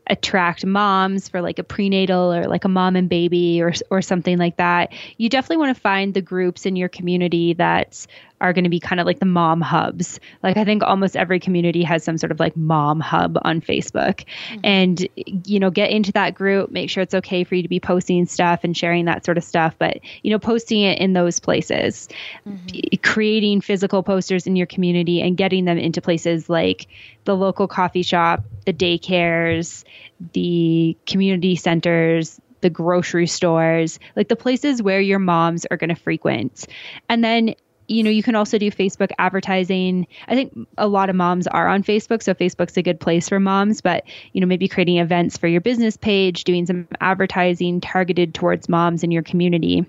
[0.06, 4.37] attract moms for like a prenatal or like a mom and baby or or something
[4.37, 8.06] like that, you definitely want to find the groups in your community that
[8.40, 10.18] are going to be kind of like the mom hubs.
[10.42, 14.24] Like I think almost every community has some sort of like mom hub on Facebook.
[14.48, 14.61] Mm-hmm.
[14.64, 15.09] And
[15.46, 18.26] you know, get into that group, make sure it's okay for you to be posting
[18.26, 22.09] stuff and sharing that sort of stuff, but you know, posting it in those places.
[22.46, 22.96] Mm-hmm.
[23.03, 26.87] Creating physical posters in your community and getting them into places like
[27.24, 29.85] the local coffee shop, the daycares,
[30.33, 35.94] the community centers, the grocery stores, like the places where your moms are going to
[35.94, 36.66] frequent.
[37.09, 37.55] And then
[37.90, 40.07] you know, you can also do Facebook advertising.
[40.29, 43.40] I think a lot of moms are on Facebook, so Facebook's a good place for
[43.40, 48.33] moms, but, you know, maybe creating events for your business page, doing some advertising targeted
[48.33, 49.85] towards moms in your community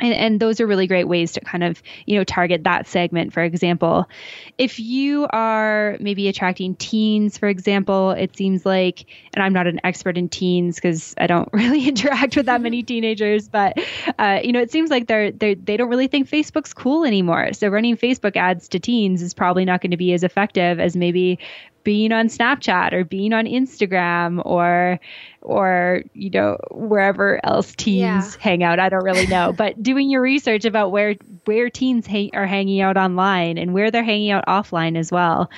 [0.00, 3.32] and, and those are really great ways to kind of you know target that segment.
[3.32, 4.08] For example
[4.56, 9.80] if you are maybe attracting teens for example it seems like and i'm not an
[9.84, 13.78] expert in teens because i don't really interact with that many teenagers but
[14.18, 17.52] uh, you know it seems like they're, they're they don't really think facebook's cool anymore.
[17.52, 20.96] So running facebook ads to teens is probably not going to be as effective as
[20.96, 21.38] maybe
[21.88, 25.00] being on Snapchat or being on Instagram or
[25.40, 28.30] or you know wherever else teens yeah.
[28.40, 28.78] hang out.
[28.78, 31.14] I don't really know, but doing your research about where
[31.46, 35.48] where teens hang, are hanging out online and where they're hanging out offline as well.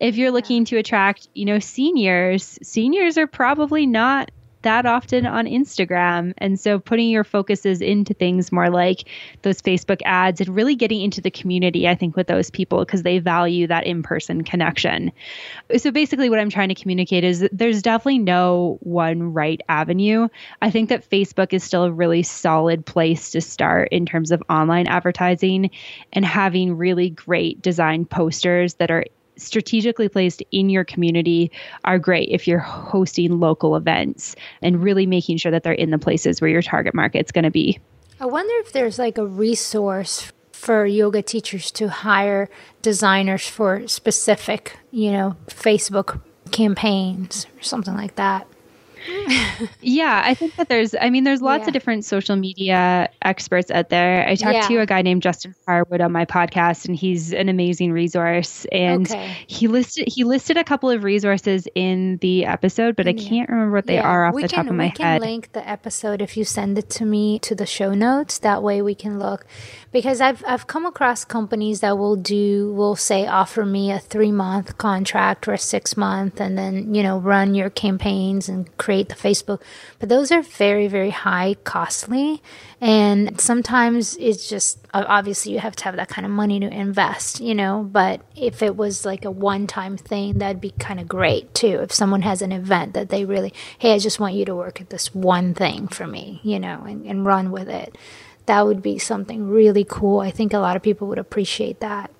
[0.00, 4.30] If you're looking to attract, you know, seniors, seniors are probably not
[4.64, 6.34] that often on Instagram.
[6.38, 9.08] And so putting your focuses into things more like
[9.42, 13.02] those Facebook ads and really getting into the community, I think, with those people because
[13.02, 15.12] they value that in person connection.
[15.76, 20.28] So basically, what I'm trying to communicate is there's definitely no one right avenue.
[20.60, 24.42] I think that Facebook is still a really solid place to start in terms of
[24.50, 25.70] online advertising
[26.12, 29.04] and having really great design posters that are
[29.36, 31.50] strategically placed in your community
[31.84, 35.98] are great if you're hosting local events and really making sure that they're in the
[35.98, 37.78] places where your target market's going to be.
[38.20, 42.48] I wonder if there's like a resource for yoga teachers to hire
[42.80, 46.20] designers for specific, you know, Facebook
[46.50, 48.46] campaigns or something like that
[49.80, 51.68] yeah, I think that there's, I mean, there's lots yeah.
[51.68, 54.26] of different social media experts out there.
[54.26, 54.68] I talked yeah.
[54.68, 58.66] to a guy named Justin Harwood on my podcast, and he's an amazing resource.
[58.72, 59.36] And okay.
[59.46, 63.28] he listed he listed a couple of resources in the episode, but I mm-hmm.
[63.28, 64.92] can't remember what they are off we the can, top of my head.
[64.92, 68.38] We can link the episode if you send it to me to the show notes.
[68.38, 69.46] That way we can look
[69.94, 74.32] because I've I've come across companies that will do will say offer me a three
[74.32, 78.94] month contract or a six month, and then you know run your campaigns and create
[78.94, 79.60] create the Facebook,
[79.98, 82.42] but those are very, very high costly.
[82.80, 87.40] And sometimes it's just obviously you have to have that kind of money to invest,
[87.40, 87.88] you know.
[87.90, 91.80] But if it was like a one time thing, that'd be kind of great too.
[91.80, 94.80] If someone has an event that they really, hey, I just want you to work
[94.80, 97.96] at this one thing for me, you know, and, and run with it
[98.46, 100.20] that would be something really cool.
[100.20, 102.10] I think a lot of people would appreciate that.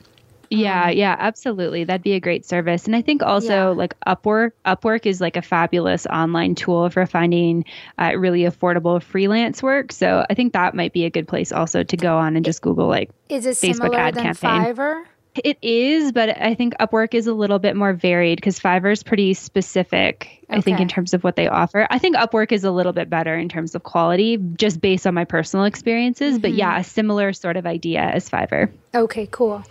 [0.50, 1.84] Yeah, um, yeah, absolutely.
[1.84, 2.86] That'd be a great service.
[2.86, 3.68] And I think also yeah.
[3.68, 7.64] like Upwork, Upwork is like a fabulous online tool for finding
[7.98, 9.92] uh, really affordable freelance work.
[9.92, 12.62] So I think that might be a good place also to go on and just
[12.62, 14.74] Google like is it Facebook ad than campaign.
[14.74, 15.04] Fiverr?
[15.42, 19.02] It is, but I think Upwork is a little bit more varied because Fiverr is
[19.02, 20.58] pretty specific, okay.
[20.58, 21.88] I think, in terms of what they offer.
[21.90, 25.14] I think Upwork is a little bit better in terms of quality, just based on
[25.14, 26.34] my personal experiences.
[26.34, 26.42] Mm-hmm.
[26.42, 28.70] But yeah, a similar sort of idea as Fiverr.
[28.94, 29.64] Okay, cool.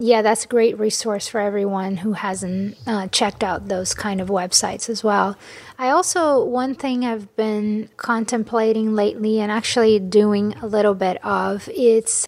[0.00, 4.28] Yeah, that's a great resource for everyone who hasn't uh, checked out those kind of
[4.28, 5.38] websites as well.
[5.78, 11.68] I also, one thing I've been contemplating lately and actually doing a little bit of,
[11.72, 12.26] it's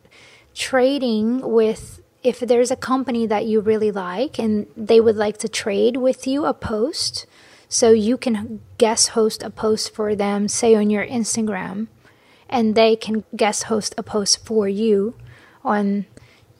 [0.54, 5.48] trading with if there's a company that you really like and they would like to
[5.48, 7.26] trade with you a post,
[7.68, 11.88] so you can guest host a post for them, say on your Instagram,
[12.48, 15.14] and they can guest host a post for you
[15.64, 16.06] on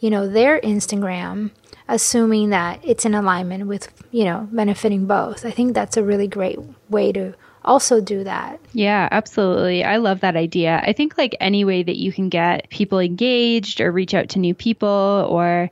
[0.01, 1.51] you know, their Instagram,
[1.89, 5.45] assuming that it's in alignment with, you know, benefiting both.
[5.45, 7.35] I think that's a really great way to
[7.67, 8.61] also do that.
[8.73, 9.85] Yeah, absolutely.
[9.85, 10.81] I love that idea.
[10.85, 14.39] I think like any way that you can get people engaged or reach out to
[14.39, 15.71] new people or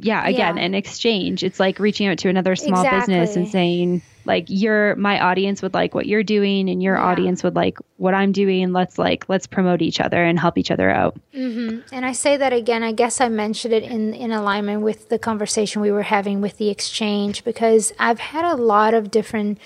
[0.00, 0.62] yeah, again, yeah.
[0.62, 1.42] an exchange.
[1.42, 3.14] It's like reaching out to another small exactly.
[3.14, 7.04] business and saying, like, your my audience would like what you're doing, and your yeah.
[7.04, 8.72] audience would like what I'm doing.
[8.72, 11.16] Let's like let's promote each other and help each other out.
[11.34, 11.94] Mm-hmm.
[11.94, 12.82] And I say that again.
[12.82, 16.56] I guess I mentioned it in in alignment with the conversation we were having with
[16.58, 19.58] the exchange because I've had a lot of different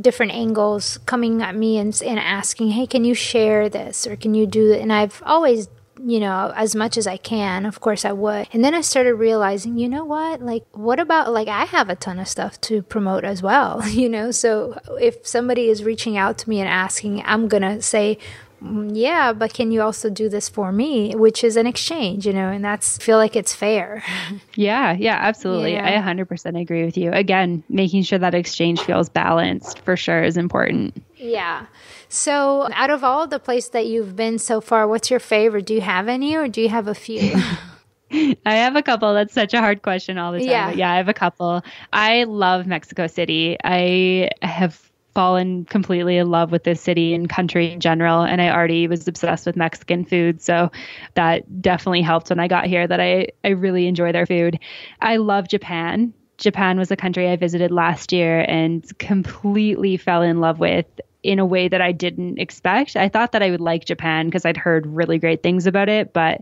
[0.00, 4.34] different angles coming at me and, and asking, hey, can you share this or can
[4.34, 4.72] you do?
[4.72, 5.68] And I've always
[6.04, 7.64] you know, as much as I can.
[7.64, 8.48] Of course, I would.
[8.52, 10.40] And then I started realizing, you know what?
[10.40, 14.08] Like, what about, like, I have a ton of stuff to promote as well, you
[14.08, 14.30] know?
[14.30, 18.18] So if somebody is reaching out to me and asking, I'm going to say,
[18.62, 21.14] Mm, yeah, but can you also do this for me?
[21.14, 24.02] Which is an exchange, you know, and that's feel like it's fair.
[24.54, 25.72] Yeah, yeah, absolutely.
[25.72, 25.86] Yeah.
[25.86, 27.10] I 100% agree with you.
[27.10, 31.02] Again, making sure that exchange feels balanced for sure is important.
[31.16, 31.66] Yeah.
[32.10, 35.64] So, out of all the places that you've been so far, what's your favorite?
[35.64, 37.32] Do you have any or do you have a few?
[38.12, 39.14] I have a couple.
[39.14, 40.48] That's such a hard question all the time.
[40.48, 40.70] Yeah.
[40.72, 41.62] Yeah, I have a couple.
[41.92, 43.56] I love Mexico City.
[43.64, 48.50] I have fallen completely in love with this city and country in general and I
[48.50, 50.70] already was obsessed with Mexican food so
[51.14, 54.58] that definitely helped when I got here that I I really enjoy their food.
[55.00, 56.14] I love Japan.
[56.38, 60.86] Japan was a country I visited last year and completely fell in love with
[61.22, 62.96] in a way that I didn't expect.
[62.96, 66.12] I thought that I would like Japan because I'd heard really great things about it,
[66.12, 66.40] but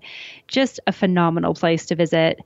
[0.49, 2.41] just a phenomenal place to visit.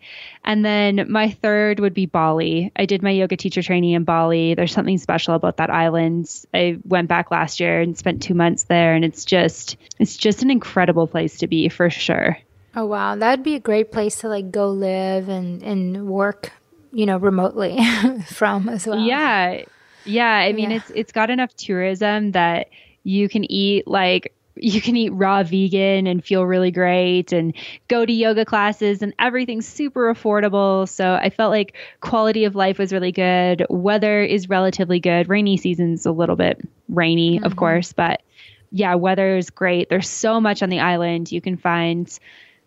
[0.44, 2.72] And then my third would be Bali.
[2.74, 4.54] I did my yoga teacher training in Bali.
[4.54, 6.28] There's something special about that island.
[6.52, 10.42] I went back last year and spent 2 months there and it's just it's just
[10.42, 12.36] an incredible place to be for sure.
[12.76, 16.50] Oh wow, that'd be a great place to like go live and and work,
[16.92, 17.78] you know, remotely
[18.26, 18.98] from as well.
[18.98, 19.62] Yeah.
[20.04, 20.76] Yeah, I mean yeah.
[20.76, 22.68] it's it's got enough tourism that
[23.02, 27.54] you can eat like you can eat raw vegan and feel really great and
[27.88, 30.88] go to yoga classes and everything's super affordable.
[30.88, 33.66] So I felt like quality of life was really good.
[33.68, 35.28] Weather is relatively good.
[35.28, 37.44] Rainy season's a little bit rainy, mm-hmm.
[37.44, 38.22] of course, but
[38.70, 39.88] yeah, weather is great.
[39.88, 41.32] There's so much on the island.
[41.32, 42.06] You can find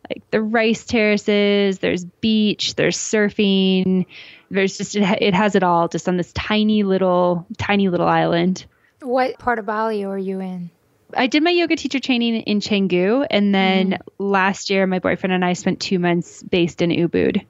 [0.10, 4.06] like the rice terraces, there's beach, there's surfing.
[4.50, 8.66] There's just it, it has it all just on this tiny little tiny little island.
[9.02, 10.70] What part of Bali are you in?
[11.14, 14.00] I did my yoga teacher training in Canggu, and then mm.
[14.18, 17.46] last year my boyfriend and I spent two months based in Ubud.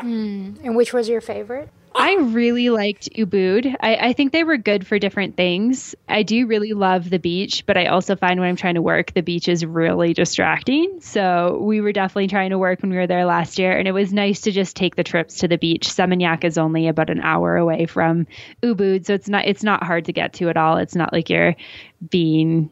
[0.00, 0.64] Mm.
[0.64, 1.68] And which was your favorite?
[1.96, 3.76] I really liked Ubud.
[3.80, 5.94] I, I, think they were good for different things.
[6.08, 9.14] I do really love the beach, but I also find when I'm trying to work,
[9.14, 11.00] the beach is really distracting.
[11.00, 13.92] So we were definitely trying to work when we were there last year, and it
[13.92, 15.88] was nice to just take the trips to the beach.
[15.88, 18.26] Seminyak is only about an hour away from
[18.60, 20.78] Ubud, so it's not it's not hard to get to at all.
[20.78, 21.54] It's not like you're
[22.10, 22.70] being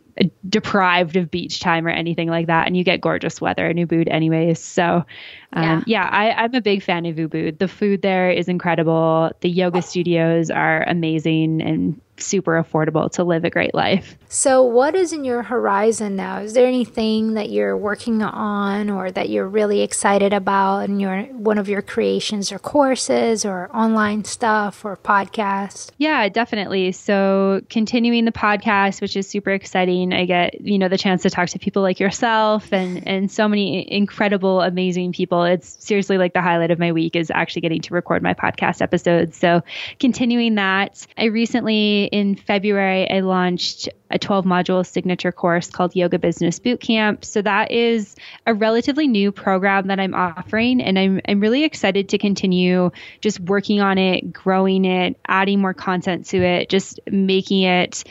[0.49, 2.67] deprived of beach time or anything like that.
[2.67, 4.59] And you get gorgeous weather in Ubud anyways.
[4.59, 5.05] So
[5.53, 7.59] um, yeah, yeah I, I'm a big fan of Ubud.
[7.59, 9.33] The food there is incredible.
[9.41, 14.17] The yoga studios are amazing and super affordable to live a great life.
[14.29, 16.39] So, what is in your horizon now?
[16.39, 21.25] Is there anything that you're working on or that you're really excited about in your
[21.25, 25.91] one of your creations or courses or online stuff or podcast?
[25.99, 26.93] Yeah, definitely.
[26.93, 30.15] So, continuing the podcast, which is super exciting.
[30.15, 33.47] I get, you know, the chance to talk to people like yourself and and so
[33.47, 35.45] many incredible amazing people.
[35.45, 38.81] It's seriously like the highlight of my week is actually getting to record my podcast
[38.81, 39.37] episodes.
[39.37, 39.63] So,
[40.01, 46.19] continuing that, I recently in February, I launched a 12 module signature course called Yoga
[46.19, 47.25] Business Bootcamp.
[47.25, 48.15] So that is
[48.47, 52.91] a relatively new program that I'm offering, and I'm, I'm really excited to continue
[53.23, 58.05] just working on it, growing it, adding more content to it, just making it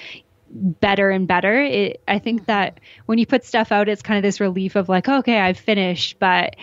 [0.49, 1.61] better and better.
[1.61, 4.89] It, I think that when you put stuff out, it's kind of this relief of
[4.89, 6.55] like, okay, I've finished, but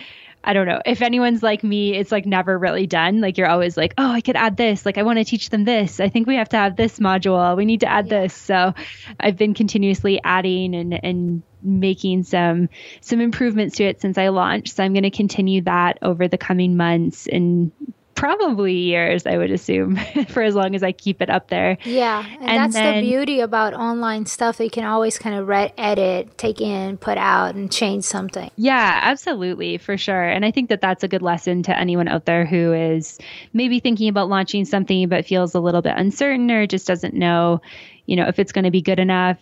[0.43, 0.81] I don't know.
[0.85, 3.19] If anyone's like me, it's like never really done.
[3.19, 4.85] Like you're always like, oh, I could add this.
[4.85, 5.99] Like I want to teach them this.
[5.99, 7.57] I think we have to have this module.
[7.57, 8.21] We need to add yeah.
[8.21, 8.33] this.
[8.33, 8.73] So
[9.19, 12.69] I've been continuously adding and and making some
[13.01, 14.75] some improvements to it since I launched.
[14.75, 17.71] So I'm going to continue that over the coming months and
[18.19, 19.95] probably years, I would assume,
[20.27, 21.77] for as long as I keep it up there.
[21.85, 22.25] Yeah.
[22.25, 24.57] And, and that's then, the beauty about online stuff.
[24.57, 28.51] That you can always kind of read, edit, take in, put out, and change something.
[28.57, 30.21] Yeah, absolutely, for sure.
[30.21, 33.17] And I think that that's a good lesson to anyone out there who is
[33.53, 37.61] maybe thinking about launching something but feels a little bit uncertain or just doesn't know,
[38.05, 39.37] you know, if it's going to be good enough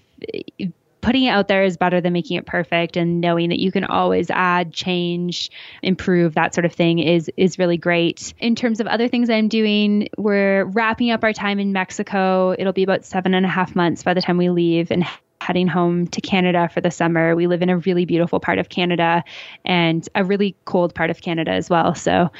[1.07, 3.85] putting it out there is better than making it perfect and knowing that you can
[3.85, 5.49] always add change
[5.81, 9.47] improve that sort of thing is is really great in terms of other things i'm
[9.47, 13.73] doing we're wrapping up our time in mexico it'll be about seven and a half
[13.73, 15.05] months by the time we leave and
[15.39, 17.33] heading home to Canada for the summer.
[17.33, 19.23] We live in a really beautiful part of Canada
[19.63, 21.95] and a really cold part of Canada as well.
[21.95, 22.31] So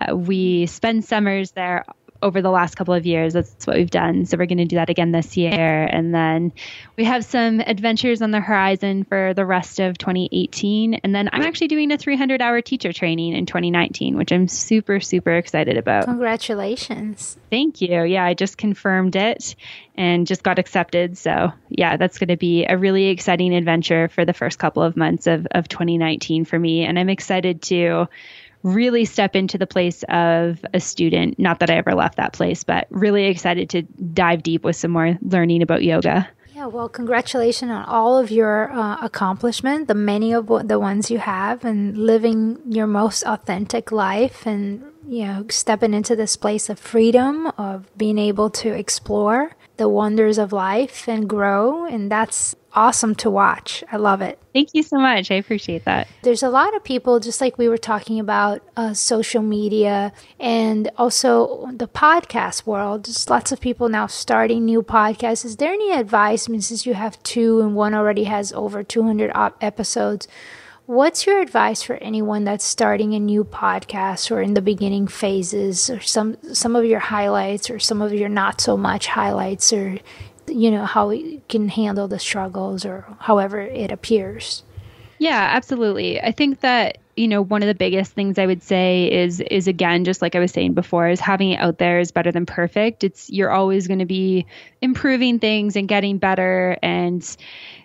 [0.00, 1.84] uh, we spend summers there
[2.22, 3.32] over the last couple of years.
[3.32, 4.26] That's what we've done.
[4.26, 5.84] So we're going to do that again this year.
[5.84, 6.52] And then
[6.96, 10.94] we have some adventures on the horizon for the rest of 2018.
[10.94, 15.00] And then I'm actually doing a 300 hour teacher training in 2019, which I'm super,
[15.00, 16.04] super excited about.
[16.04, 17.36] Congratulations.
[17.50, 18.04] Thank you.
[18.04, 19.54] Yeah, I just confirmed it
[19.96, 21.16] and just got accepted.
[21.16, 24.96] So, yeah, that's going to be a really exciting adventure for the first couple of
[24.96, 26.84] months of, of 2019 for me.
[26.84, 28.08] And I'm excited to
[28.66, 31.38] really step into the place of a student.
[31.38, 34.90] Not that I ever left that place, but really excited to dive deep with some
[34.90, 36.28] more learning about yoga.
[36.52, 41.18] Yeah, well, congratulations on all of your uh, accomplishment, the many of the ones you
[41.18, 46.78] have, and living your most authentic life, and you know, stepping into this place of
[46.80, 53.14] freedom, of being able to explore the wonders of life and grow, and that's awesome
[53.14, 53.82] to watch.
[53.90, 54.38] I love it.
[54.52, 55.30] Thank you so much.
[55.30, 56.06] I appreciate that.
[56.22, 60.90] There's a lot of people, just like we were talking about uh, social media and
[60.98, 63.04] also the podcast world.
[63.04, 65.44] Just lots of people now starting new podcasts.
[65.44, 66.48] Is there any advice?
[66.48, 70.28] I mean, since you have two and one already has over 200 op- episodes,
[70.86, 75.90] what's your advice for anyone that's starting a new podcast or in the beginning phases,
[75.90, 79.98] or some some of your highlights or some of your not so much highlights, or
[80.48, 84.62] you know how we can handle the struggles or however it appears?
[85.18, 86.20] Yeah absolutely.
[86.20, 89.66] I think that you know one of the biggest things i would say is is
[89.66, 92.44] again just like i was saying before is having it out there is better than
[92.46, 93.02] perfect.
[93.02, 94.46] It's you're always going to be
[94.82, 97.36] improving things and getting better and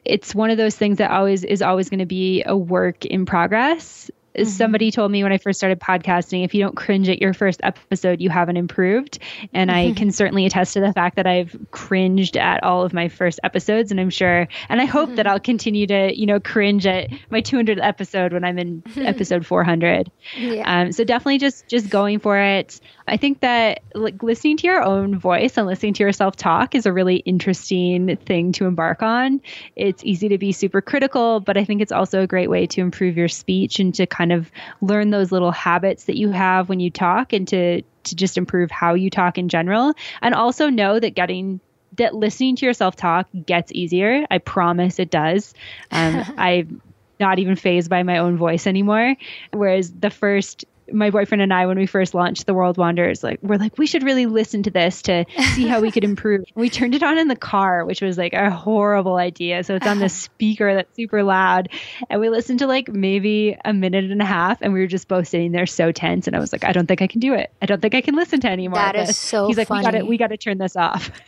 [0.05, 3.25] it's one of those things that always is always going to be a work in
[3.25, 4.49] progress Mm-hmm.
[4.49, 7.59] Somebody told me when I first started podcasting, if you don't cringe at your first
[7.63, 9.19] episode, you haven't improved.
[9.53, 13.09] And I can certainly attest to the fact that I've cringed at all of my
[13.09, 13.91] first episodes.
[13.91, 17.41] And I'm sure, and I hope that I'll continue to, you know, cringe at my
[17.41, 20.09] 200th episode when I'm in episode 400.
[20.37, 20.81] Yeah.
[20.81, 22.79] Um, so definitely just, just going for it.
[23.11, 26.85] I think that like listening to your own voice and listening to yourself talk is
[26.85, 29.41] a really interesting thing to embark on.
[29.75, 32.79] It's easy to be super critical, but I think it's also a great way to
[32.79, 34.49] improve your speech and to kind of
[34.79, 38.71] learn those little habits that you have when you talk and to to just improve
[38.71, 39.93] how you talk in general.
[40.21, 41.59] And also know that getting
[41.97, 44.25] that listening to yourself talk gets easier.
[44.31, 45.53] I promise it does.
[45.91, 46.81] Um, i'm
[47.19, 49.17] not even phased by my own voice anymore.
[49.51, 50.63] Whereas the first
[50.93, 53.87] my boyfriend and I, when we first launched The World Wanderers, like we're like, we
[53.87, 55.25] should really listen to this to
[55.55, 56.45] see how we could improve.
[56.55, 59.63] we turned it on in the car, which was like a horrible idea.
[59.63, 61.69] So it's on the speaker that's super loud.
[62.09, 65.07] And we listened to like maybe a minute and a half and we were just
[65.07, 66.27] both sitting there so tense.
[66.27, 67.51] And I was like, I don't think I can do it.
[67.61, 68.75] I don't think I can listen to anymore.
[68.75, 69.85] That is so He's like, funny.
[69.85, 71.11] we got to, we got to turn this off.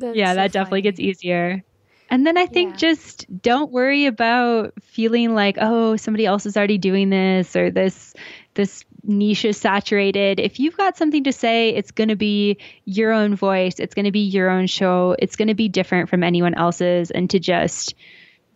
[0.00, 1.62] yeah, that so definitely gets easier.
[2.08, 2.76] And then I think yeah.
[2.76, 8.14] just don't worry about feeling like, oh, somebody else is already doing this or this
[8.56, 10.40] this niche is saturated.
[10.40, 13.78] If you've got something to say, it's going to be your own voice.
[13.78, 15.14] It's going to be your own show.
[15.18, 17.94] It's going to be different from anyone else's and to just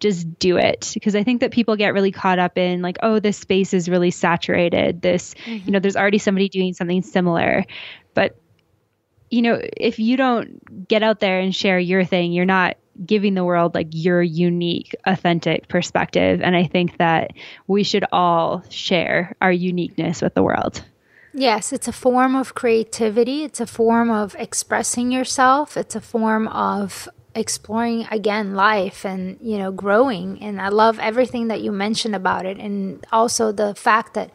[0.01, 3.21] just do it because I think that people get really caught up in like, oh,
[3.21, 5.03] this space is really saturated.
[5.03, 5.67] This, mm-hmm.
[5.67, 7.67] you know, there's already somebody doing something similar.
[8.15, 8.35] But
[9.31, 13.35] you know, if you don't get out there and share your thing, you're not giving
[13.35, 16.41] the world like your unique, authentic perspective.
[16.43, 17.33] And I think that
[17.67, 20.83] we should all share our uniqueness with the world.
[21.33, 23.45] Yes, it's a form of creativity.
[23.45, 25.77] It's a form of expressing yourself.
[25.77, 31.47] It's a form of exploring again life and you know growing and i love everything
[31.47, 34.33] that you mentioned about it and also the fact that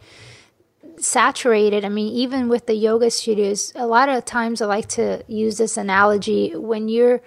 [0.98, 5.22] saturated i mean even with the yoga studios a lot of times i like to
[5.28, 7.22] use this analogy when you're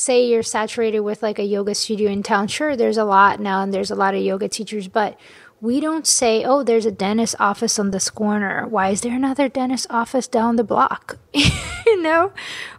[0.00, 3.62] say you're saturated with like a yoga studio in town, sure, there's a lot now
[3.62, 5.18] and there's a lot of yoga teachers, but
[5.60, 8.66] we don't say, oh, there's a dentist office on this corner.
[8.66, 11.18] Why is there another dentist office down the block?
[11.34, 12.32] you know?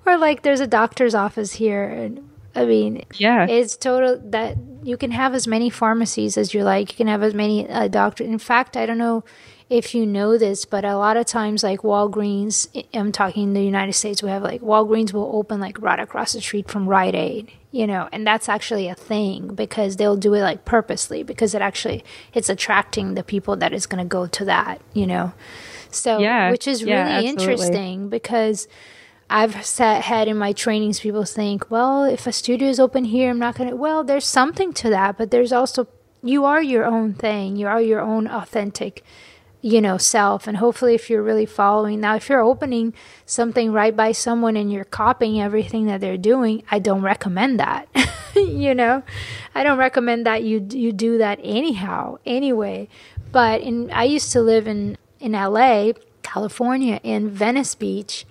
[0.05, 2.11] Or like there's a doctor's office here.
[2.55, 6.91] I mean, yeah, it's total that you can have as many pharmacies as you like.
[6.91, 8.27] You can have as many uh, doctors.
[8.27, 9.23] In fact, I don't know
[9.71, 13.63] if you know this, but a lot of times, like Walgreens, I'm talking in the
[13.63, 17.15] United States, we have like Walgreens will open like right across the street from Rite
[17.15, 21.55] Aid, you know, and that's actually a thing because they'll do it like purposely because
[21.55, 22.03] it actually
[22.33, 25.31] it's attracting the people that is going to go to that, you know.
[25.89, 28.67] So, yeah, which is really interesting because
[29.29, 33.29] I've sat had in my trainings people think, well, if a studio is open here,
[33.29, 33.75] I'm not going to.
[33.77, 35.87] Well, there's something to that, but there's also
[36.21, 37.55] you are your own thing.
[37.55, 39.01] You are your own authentic
[39.61, 40.47] you know self.
[40.47, 42.93] And hopefully if you're really following now if you're opening
[43.25, 47.87] something right by someone and you're copying everything that they're doing i don't recommend that
[48.35, 49.03] you know?
[49.53, 52.87] I don't recommend that you you do that anyhow anyway.
[53.31, 55.93] But in i used to live in in la
[56.23, 58.25] california in venice beach.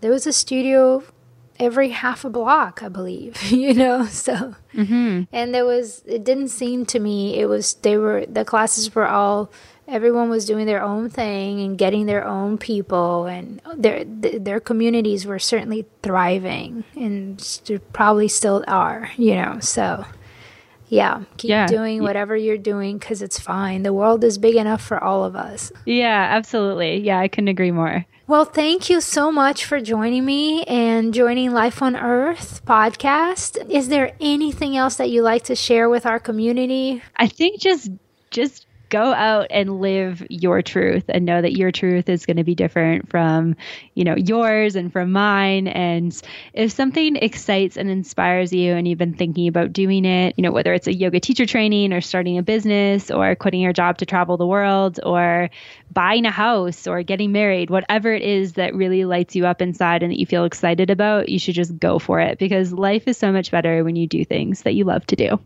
[0.00, 1.04] There was a studio
[1.58, 4.06] every half a block i believe you know?
[4.06, 5.24] So mm-hmm.
[5.32, 9.06] and there was it didn't seem to me it was they were the classes were
[9.06, 9.50] all
[9.88, 15.26] everyone was doing their own thing and getting their own people and their their communities
[15.26, 17.60] were certainly thriving and
[17.92, 20.04] probably still are you know so
[20.88, 21.66] yeah keep yeah.
[21.66, 25.34] doing whatever you're doing because it's fine the world is big enough for all of
[25.34, 30.24] us yeah absolutely yeah i couldn't agree more well, thank you so much for joining
[30.24, 33.68] me and joining Life on Earth podcast.
[33.68, 37.02] Is there anything else that you like to share with our community?
[37.16, 37.90] I think just
[38.30, 42.44] just go out and live your truth and know that your truth is going to
[42.44, 43.56] be different from,
[43.94, 45.66] you know, yours and from mine.
[45.66, 46.20] And
[46.52, 50.52] if something excites and inspires you and you've been thinking about doing it, you know,
[50.52, 54.06] whether it's a yoga teacher training or starting a business or quitting your job to
[54.06, 55.48] travel the world or
[55.90, 60.02] buying a house or getting married, whatever it is that really lights you up inside
[60.02, 63.16] and that you feel excited about, you should just go for it because life is
[63.16, 65.40] so much better when you do things that you love to do.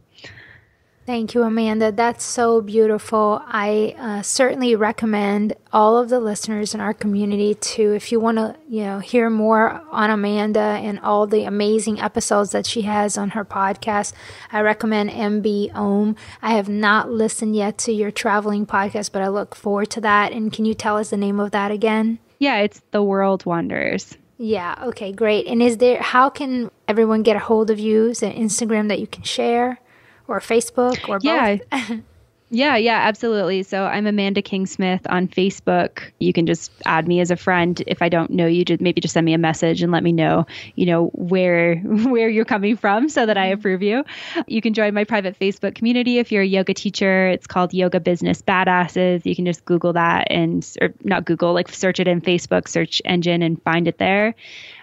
[1.07, 1.93] Thank you, Amanda.
[1.93, 3.41] That's so beautiful.
[3.47, 8.39] I uh, certainly recommend all of the listeners in our community to, if you want
[8.39, 13.17] to, you know, hear more on Amanda and all the amazing episodes that she has
[13.17, 14.15] on her podcast.
[14.51, 16.17] I recommend MB Om.
[16.43, 20.33] I have not listened yet to your traveling podcast, but I look forward to that.
[20.33, 22.19] And can you tell us the name of that again?
[22.41, 24.19] Yeah, it's The World Wanders.
[24.39, 24.75] Yeah.
[24.83, 25.13] Okay.
[25.13, 25.47] Great.
[25.47, 26.03] And is there?
[26.03, 28.09] How can everyone get a hold of you?
[28.09, 29.79] Is there Instagram that you can share?
[30.29, 31.25] Or Facebook or both?
[31.25, 31.59] Yeah.
[32.49, 33.65] Yeah, yeah, absolutely.
[33.65, 36.13] So I'm Amanda Kingsmith on Facebook.
[36.21, 37.83] You can just add me as a friend.
[37.89, 40.13] If I don't know you, just maybe just send me a message and let me
[40.13, 40.47] know,
[40.77, 43.59] you know, where where you're coming from so that I mm-hmm.
[43.59, 44.05] approve you.
[44.47, 47.27] You can join my private Facebook community if you're a yoga teacher.
[47.29, 49.27] It's called Yoga Business Badasses.
[49.27, 53.03] You can just Google that and or not Google, like search it in Facebook search
[53.05, 54.37] engine and find it there.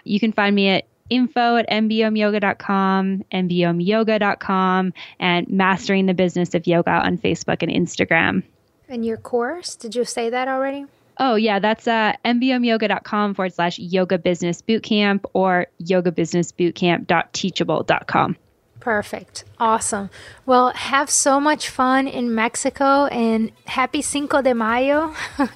[0.04, 6.90] You can find me at info at mbomyoga.com, mbomyoga.com, and mastering the business of yoga
[6.90, 8.42] on Facebook and Instagram.
[8.88, 10.86] And your course, did you say that already?
[11.18, 18.36] Oh, yeah, that's uh, mbomyoga.com forward slash yoga business bootcamp or yogabusinessbootcamp.teachable.com.
[18.80, 19.44] Perfect.
[19.58, 20.10] Awesome.
[20.44, 25.14] Well, have so much fun in Mexico and happy Cinco de Mayo.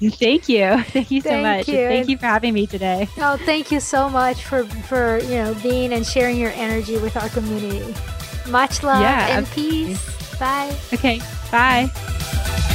[0.00, 0.82] Thank you.
[0.82, 1.68] Thank you so thank much.
[1.68, 1.88] You.
[1.88, 3.08] Thank you for having me today.
[3.18, 7.16] Oh, thank you so much for for you know being and sharing your energy with
[7.16, 7.94] our community.
[8.48, 9.94] Much love yeah, and absolutely.
[9.94, 10.38] peace.
[10.38, 10.76] Bye.
[10.92, 11.20] Okay.
[11.50, 12.72] Bye.